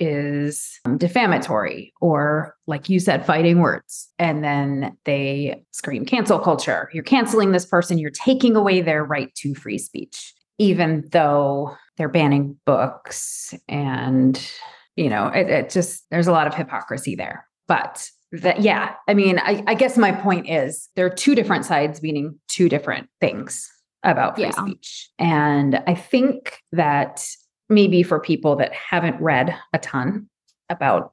is 0.00 0.80
um, 0.84 0.98
defamatory, 0.98 1.92
or 2.00 2.56
like 2.66 2.88
you 2.88 2.98
said, 2.98 3.24
fighting 3.24 3.60
words. 3.60 4.08
And 4.18 4.42
then 4.42 4.96
they 5.04 5.64
scream 5.70 6.04
cancel 6.04 6.40
culture. 6.40 6.90
You're 6.92 7.04
canceling 7.04 7.52
this 7.52 7.66
person, 7.66 7.98
you're 7.98 8.10
taking 8.10 8.56
away 8.56 8.82
their 8.82 9.04
right 9.04 9.32
to 9.36 9.54
free 9.54 9.78
speech, 9.78 10.34
even 10.58 11.08
though 11.12 11.76
they're 11.96 12.08
banning 12.08 12.56
books 12.64 13.54
and 13.68 14.50
you 14.96 15.08
know 15.08 15.28
it, 15.28 15.48
it 15.48 15.70
just 15.70 16.04
there's 16.10 16.26
a 16.26 16.32
lot 16.32 16.46
of 16.46 16.54
hypocrisy 16.54 17.14
there 17.14 17.46
but 17.68 18.08
that 18.32 18.60
yeah 18.62 18.94
i 19.08 19.14
mean 19.14 19.38
I, 19.38 19.62
I, 19.66 19.74
guess 19.74 19.98
my 19.98 20.10
point 20.10 20.48
is 20.48 20.88
there 20.96 21.04
are 21.04 21.10
two 21.10 21.34
different 21.34 21.66
sides 21.66 22.02
meaning 22.02 22.38
two 22.48 22.68
different 22.68 23.08
things 23.20 23.70
about 24.02 24.36
free 24.36 24.44
yeah. 24.44 24.50
speech 24.52 25.10
and 25.18 25.82
i 25.86 25.94
think 25.94 26.58
that 26.72 27.26
maybe 27.68 28.02
for 28.02 28.18
people 28.18 28.56
that 28.56 28.72
haven't 28.72 29.20
read 29.20 29.54
a 29.72 29.78
ton 29.78 30.28
about 30.70 31.12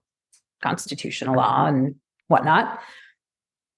constitutional 0.64 1.36
law 1.36 1.66
and 1.66 1.96
whatnot 2.28 2.80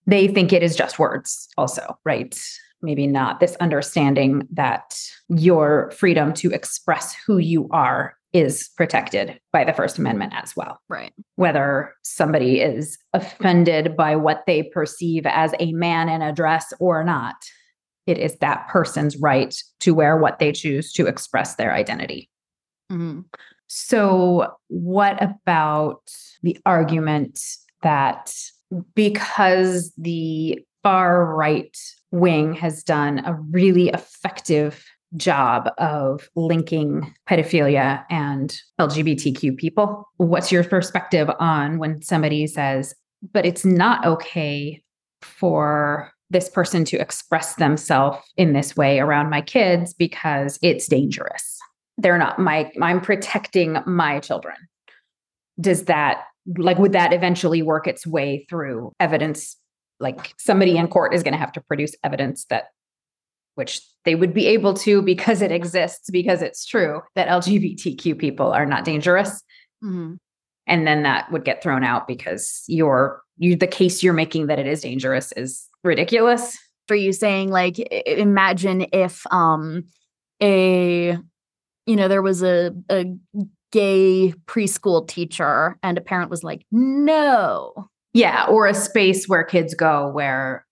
they 0.05 0.27
think 0.27 0.53
it 0.53 0.61
is 0.61 0.75
just 0.75 0.99
words 0.99 1.47
also 1.57 1.97
right 2.05 2.39
maybe 2.83 3.07
not 3.07 3.39
this 3.39 3.55
understanding 3.55 4.47
that 4.51 4.99
your 5.29 5.91
freedom 5.91 6.33
to 6.33 6.51
express 6.51 7.15
who 7.25 7.37
you 7.37 7.67
are 7.71 8.15
is 8.33 8.69
protected 8.77 9.39
by 9.51 9.63
the 9.63 9.73
First 9.73 9.97
Amendment 9.97 10.33
as 10.35 10.55
well. 10.55 10.79
Right. 10.87 11.13
Whether 11.35 11.93
somebody 12.03 12.61
is 12.61 12.97
offended 13.13 13.97
by 13.97 14.15
what 14.15 14.43
they 14.47 14.63
perceive 14.63 15.25
as 15.25 15.53
a 15.59 15.73
man 15.73 16.07
in 16.07 16.21
a 16.21 16.31
dress 16.31 16.73
or 16.79 17.03
not, 17.03 17.35
it 18.07 18.17
is 18.17 18.37
that 18.37 18.67
person's 18.69 19.17
right 19.17 19.55
to 19.81 19.93
wear 19.93 20.17
what 20.17 20.39
they 20.39 20.51
choose 20.51 20.93
to 20.93 21.07
express 21.07 21.55
their 21.55 21.73
identity. 21.73 22.29
Mm-hmm. 22.91 23.21
So, 23.67 24.53
what 24.67 25.21
about 25.21 26.01
the 26.41 26.57
argument 26.65 27.39
that 27.83 28.33
because 28.95 29.93
the 29.97 30.59
far 30.83 31.25
right 31.35 31.77
wing 32.11 32.53
has 32.53 32.83
done 32.83 33.21
a 33.25 33.33
really 33.33 33.89
effective 33.89 34.85
job 35.17 35.69
of 35.77 36.29
linking 36.35 37.13
pedophilia 37.29 38.03
and 38.09 38.57
LGBTQ 38.79 39.57
people. 39.57 40.07
What's 40.17 40.51
your 40.51 40.63
perspective 40.63 41.29
on 41.39 41.79
when 41.79 42.01
somebody 42.01 42.47
says, 42.47 42.95
but 43.33 43.45
it's 43.45 43.65
not 43.65 44.05
okay 44.05 44.81
for 45.21 46.11
this 46.29 46.49
person 46.49 46.85
to 46.85 46.97
express 46.97 47.55
themselves 47.55 48.19
in 48.37 48.53
this 48.53 48.77
way 48.77 48.99
around 48.99 49.29
my 49.29 49.41
kids 49.41 49.93
because 49.93 50.57
it's 50.61 50.87
dangerous? 50.87 51.59
They're 51.97 52.17
not 52.17 52.39
my, 52.39 52.71
I'm 52.81 53.01
protecting 53.01 53.77
my 53.85 54.19
children. 54.19 54.55
Does 55.59 55.85
that, 55.85 56.23
like, 56.57 56.79
would 56.79 56.93
that 56.93 57.13
eventually 57.13 57.61
work 57.61 57.85
its 57.85 58.07
way 58.07 58.45
through 58.49 58.93
evidence? 58.99 59.57
Like, 59.99 60.33
somebody 60.37 60.77
in 60.77 60.87
court 60.87 61.13
is 61.13 61.21
going 61.21 61.33
to 61.33 61.37
have 61.37 61.51
to 61.51 61.61
produce 61.61 61.95
evidence 62.03 62.45
that 62.45 62.69
which 63.55 63.81
they 64.05 64.15
would 64.15 64.33
be 64.33 64.47
able 64.47 64.73
to 64.73 65.01
because 65.01 65.41
it 65.41 65.51
exists, 65.51 66.09
because 66.09 66.41
it's 66.41 66.65
true 66.65 67.01
that 67.15 67.27
LGBTQ 67.27 68.17
people 68.17 68.51
are 68.51 68.65
not 68.65 68.85
dangerous. 68.85 69.41
Mm-hmm. 69.83 70.15
And 70.67 70.87
then 70.87 71.03
that 71.03 71.31
would 71.31 71.43
get 71.43 71.61
thrown 71.61 71.83
out 71.83 72.07
because 72.07 72.63
your 72.67 73.21
you 73.37 73.55
the 73.55 73.67
case 73.67 74.03
you're 74.03 74.13
making 74.13 74.47
that 74.47 74.59
it 74.59 74.67
is 74.67 74.81
dangerous 74.81 75.31
is 75.33 75.67
ridiculous. 75.83 76.57
For 76.87 76.95
you 76.95 77.13
saying 77.13 77.49
like 77.49 77.79
imagine 78.05 78.85
if 78.91 79.25
um 79.31 79.85
a 80.41 81.17
you 81.85 81.95
know 81.95 82.07
there 82.07 82.21
was 82.21 82.43
a 82.43 82.71
a 82.89 83.05
gay 83.71 84.33
preschool 84.45 85.07
teacher 85.07 85.77
and 85.81 85.97
a 85.97 86.01
parent 86.01 86.29
was 86.29 86.43
like 86.43 86.65
no 86.71 87.89
yeah 88.13 88.45
or 88.47 88.67
a 88.67 88.73
space 88.73 89.27
where 89.27 89.43
kids 89.43 89.73
go 89.73 90.09
where 90.09 90.65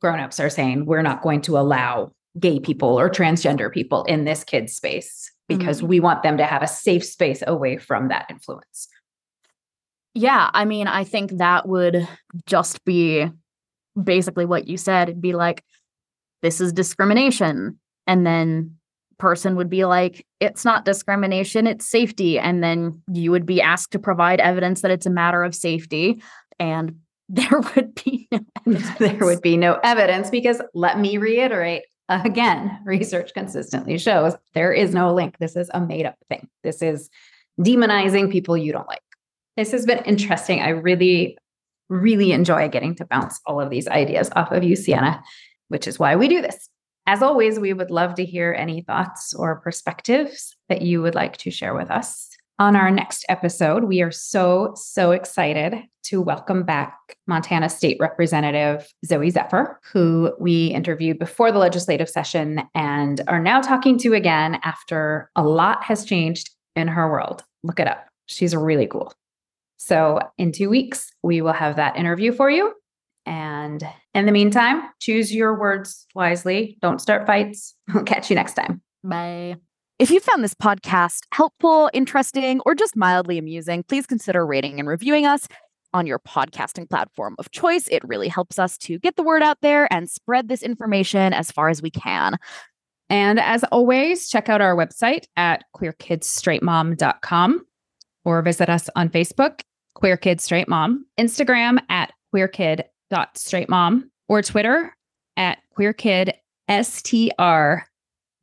grown-ups 0.00 0.40
are 0.40 0.50
saying 0.50 0.86
we're 0.86 1.02
not 1.02 1.22
going 1.22 1.42
to 1.42 1.58
allow 1.58 2.12
gay 2.38 2.60
people 2.60 2.98
or 2.98 3.10
transgender 3.10 3.72
people 3.72 4.04
in 4.04 4.24
this 4.24 4.44
kid's 4.44 4.74
space 4.74 5.30
because 5.48 5.78
mm-hmm. 5.78 5.88
we 5.88 6.00
want 6.00 6.22
them 6.22 6.36
to 6.36 6.44
have 6.44 6.62
a 6.62 6.68
safe 6.68 7.04
space 7.04 7.42
away 7.46 7.76
from 7.76 8.08
that 8.08 8.26
influence. 8.30 8.88
Yeah, 10.14 10.50
I 10.52 10.64
mean, 10.64 10.86
I 10.86 11.04
think 11.04 11.38
that 11.38 11.68
would 11.68 12.06
just 12.46 12.84
be 12.84 13.28
basically 14.00 14.44
what 14.44 14.66
you 14.66 14.76
said. 14.76 15.08
It'd 15.08 15.22
be 15.22 15.34
like, 15.34 15.64
this 16.42 16.60
is 16.60 16.72
discrimination. 16.72 17.78
And 18.06 18.26
then 18.26 18.76
person 19.18 19.54
would 19.56 19.70
be 19.70 19.84
like, 19.84 20.26
it's 20.40 20.64
not 20.64 20.84
discrimination, 20.84 21.66
it's 21.66 21.86
safety. 21.86 22.38
And 22.38 22.62
then 22.64 23.02
you 23.12 23.30
would 23.30 23.46
be 23.46 23.60
asked 23.60 23.92
to 23.92 23.98
provide 23.98 24.40
evidence 24.40 24.80
that 24.80 24.90
it's 24.90 25.06
a 25.06 25.10
matter 25.10 25.44
of 25.44 25.54
safety. 25.54 26.22
And 26.58 26.96
there 27.32 27.60
would 27.76 27.94
be 27.94 28.28
no 28.32 28.40
evidence. 28.66 28.98
there 28.98 29.24
would 29.24 29.42
be 29.42 29.56
no 29.56 29.78
evidence 29.84 30.30
because 30.30 30.60
let 30.74 30.98
me 30.98 31.16
reiterate 31.16 31.84
again, 32.10 32.76
research 32.84 33.32
consistently 33.34 33.96
shows 33.96 34.34
there 34.54 34.72
is 34.72 34.92
no 34.92 35.14
link. 35.14 35.38
This 35.38 35.54
is 35.54 35.70
a 35.72 35.80
made 35.80 36.06
up 36.06 36.16
thing. 36.28 36.48
This 36.64 36.82
is 36.82 37.08
demonizing 37.60 38.32
people 38.32 38.56
you 38.56 38.72
don't 38.72 38.88
like. 38.88 39.00
This 39.56 39.70
has 39.72 39.86
been 39.86 40.02
interesting. 40.04 40.60
I 40.60 40.70
really, 40.70 41.38
really 41.88 42.32
enjoy 42.32 42.68
getting 42.68 42.96
to 42.96 43.04
bounce 43.04 43.40
all 43.46 43.60
of 43.60 43.70
these 43.70 43.86
ideas 43.86 44.30
off 44.34 44.50
of 44.50 44.64
you, 44.64 44.74
Sienna, 44.74 45.22
which 45.68 45.86
is 45.86 45.98
why 45.98 46.16
we 46.16 46.26
do 46.26 46.42
this. 46.42 46.68
As 47.06 47.22
always, 47.22 47.58
we 47.58 47.72
would 47.72 47.90
love 47.90 48.16
to 48.16 48.24
hear 48.24 48.54
any 48.58 48.82
thoughts 48.82 49.32
or 49.34 49.60
perspectives 49.60 50.56
that 50.68 50.82
you 50.82 51.02
would 51.02 51.14
like 51.14 51.36
to 51.38 51.50
share 51.50 51.74
with 51.74 51.90
us 51.90 52.29
on 52.60 52.76
our 52.76 52.90
next 52.90 53.24
episode, 53.30 53.84
we 53.84 54.02
are 54.02 54.10
so, 54.10 54.74
so 54.76 55.12
excited 55.12 55.82
to 56.02 56.20
welcome 56.20 56.62
back 56.62 56.94
Montana 57.26 57.70
State 57.70 57.96
Representative 57.98 58.86
Zooey 59.06 59.32
Zephyr, 59.32 59.80
who 59.90 60.34
we 60.38 60.66
interviewed 60.66 61.18
before 61.18 61.50
the 61.50 61.58
legislative 61.58 62.10
session 62.10 62.62
and 62.74 63.22
are 63.28 63.40
now 63.40 63.62
talking 63.62 63.96
to 63.98 64.12
again 64.12 64.60
after 64.62 65.30
a 65.34 65.42
lot 65.42 65.82
has 65.82 66.04
changed 66.04 66.50
in 66.76 66.86
her 66.86 67.10
world. 67.10 67.42
Look 67.62 67.80
it 67.80 67.88
up. 67.88 68.06
She's 68.26 68.54
really 68.54 68.86
cool. 68.86 69.14
So, 69.78 70.20
in 70.36 70.52
two 70.52 70.68
weeks, 70.68 71.10
we 71.22 71.40
will 71.40 71.54
have 71.54 71.76
that 71.76 71.96
interview 71.96 72.30
for 72.30 72.50
you. 72.50 72.74
And 73.24 73.82
in 74.12 74.26
the 74.26 74.32
meantime, 74.32 74.82
choose 75.00 75.34
your 75.34 75.58
words 75.58 76.06
wisely. 76.14 76.76
Don't 76.82 77.00
start 77.00 77.26
fights. 77.26 77.74
We'll 77.94 78.04
catch 78.04 78.28
you 78.28 78.36
next 78.36 78.52
time. 78.54 78.82
Bye. 79.02 79.56
If 80.00 80.10
you 80.10 80.18
found 80.18 80.42
this 80.42 80.54
podcast 80.54 81.26
helpful, 81.30 81.90
interesting, 81.92 82.62
or 82.64 82.74
just 82.74 82.96
mildly 82.96 83.36
amusing, 83.36 83.82
please 83.82 84.06
consider 84.06 84.46
rating 84.46 84.80
and 84.80 84.88
reviewing 84.88 85.26
us 85.26 85.46
on 85.92 86.06
your 86.06 86.18
podcasting 86.18 86.88
platform 86.88 87.36
of 87.38 87.50
choice. 87.50 87.86
It 87.88 88.02
really 88.04 88.28
helps 88.28 88.58
us 88.58 88.78
to 88.78 88.98
get 88.98 89.16
the 89.16 89.22
word 89.22 89.42
out 89.42 89.58
there 89.60 89.92
and 89.92 90.08
spread 90.08 90.48
this 90.48 90.62
information 90.62 91.34
as 91.34 91.52
far 91.52 91.68
as 91.68 91.82
we 91.82 91.90
can. 91.90 92.38
And 93.10 93.38
as 93.38 93.62
always, 93.64 94.30
check 94.30 94.48
out 94.48 94.62
our 94.62 94.74
website 94.74 95.24
at 95.36 95.64
queerkidsstraightmom.com 95.76 97.66
or 98.24 98.40
visit 98.40 98.70
us 98.70 98.88
on 98.96 99.10
Facebook, 99.10 99.60
Queer 99.96 100.16
Kid 100.16 100.40
Straight 100.40 100.66
Mom, 100.66 101.04
Instagram 101.18 101.78
at 101.90 102.10
queerkid.straightmom, 102.34 104.04
or 104.28 104.40
Twitter 104.40 104.96
at 105.36 105.58
queerkidstr, 105.78 107.82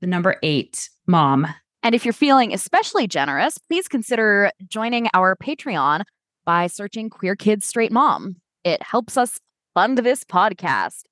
the 0.02 0.08
number 0.08 0.38
eight 0.44 0.90
mom. 1.08 1.48
And 1.84 1.96
if 1.96 2.06
you're 2.06 2.14
feeling 2.14 2.54
especially 2.54 3.08
generous, 3.08 3.58
please 3.58 3.88
consider 3.88 4.52
joining 4.68 5.08
our 5.14 5.36
Patreon 5.36 6.04
by 6.46 6.68
searching 6.68 7.10
Queer 7.10 7.36
Kids 7.36 7.66
Straight 7.66 7.92
Mom. 7.92 8.38
It 8.64 8.82
helps 8.82 9.18
us 9.18 9.40
fund 9.74 10.00
this 10.00 10.24
podcast. 10.24 11.04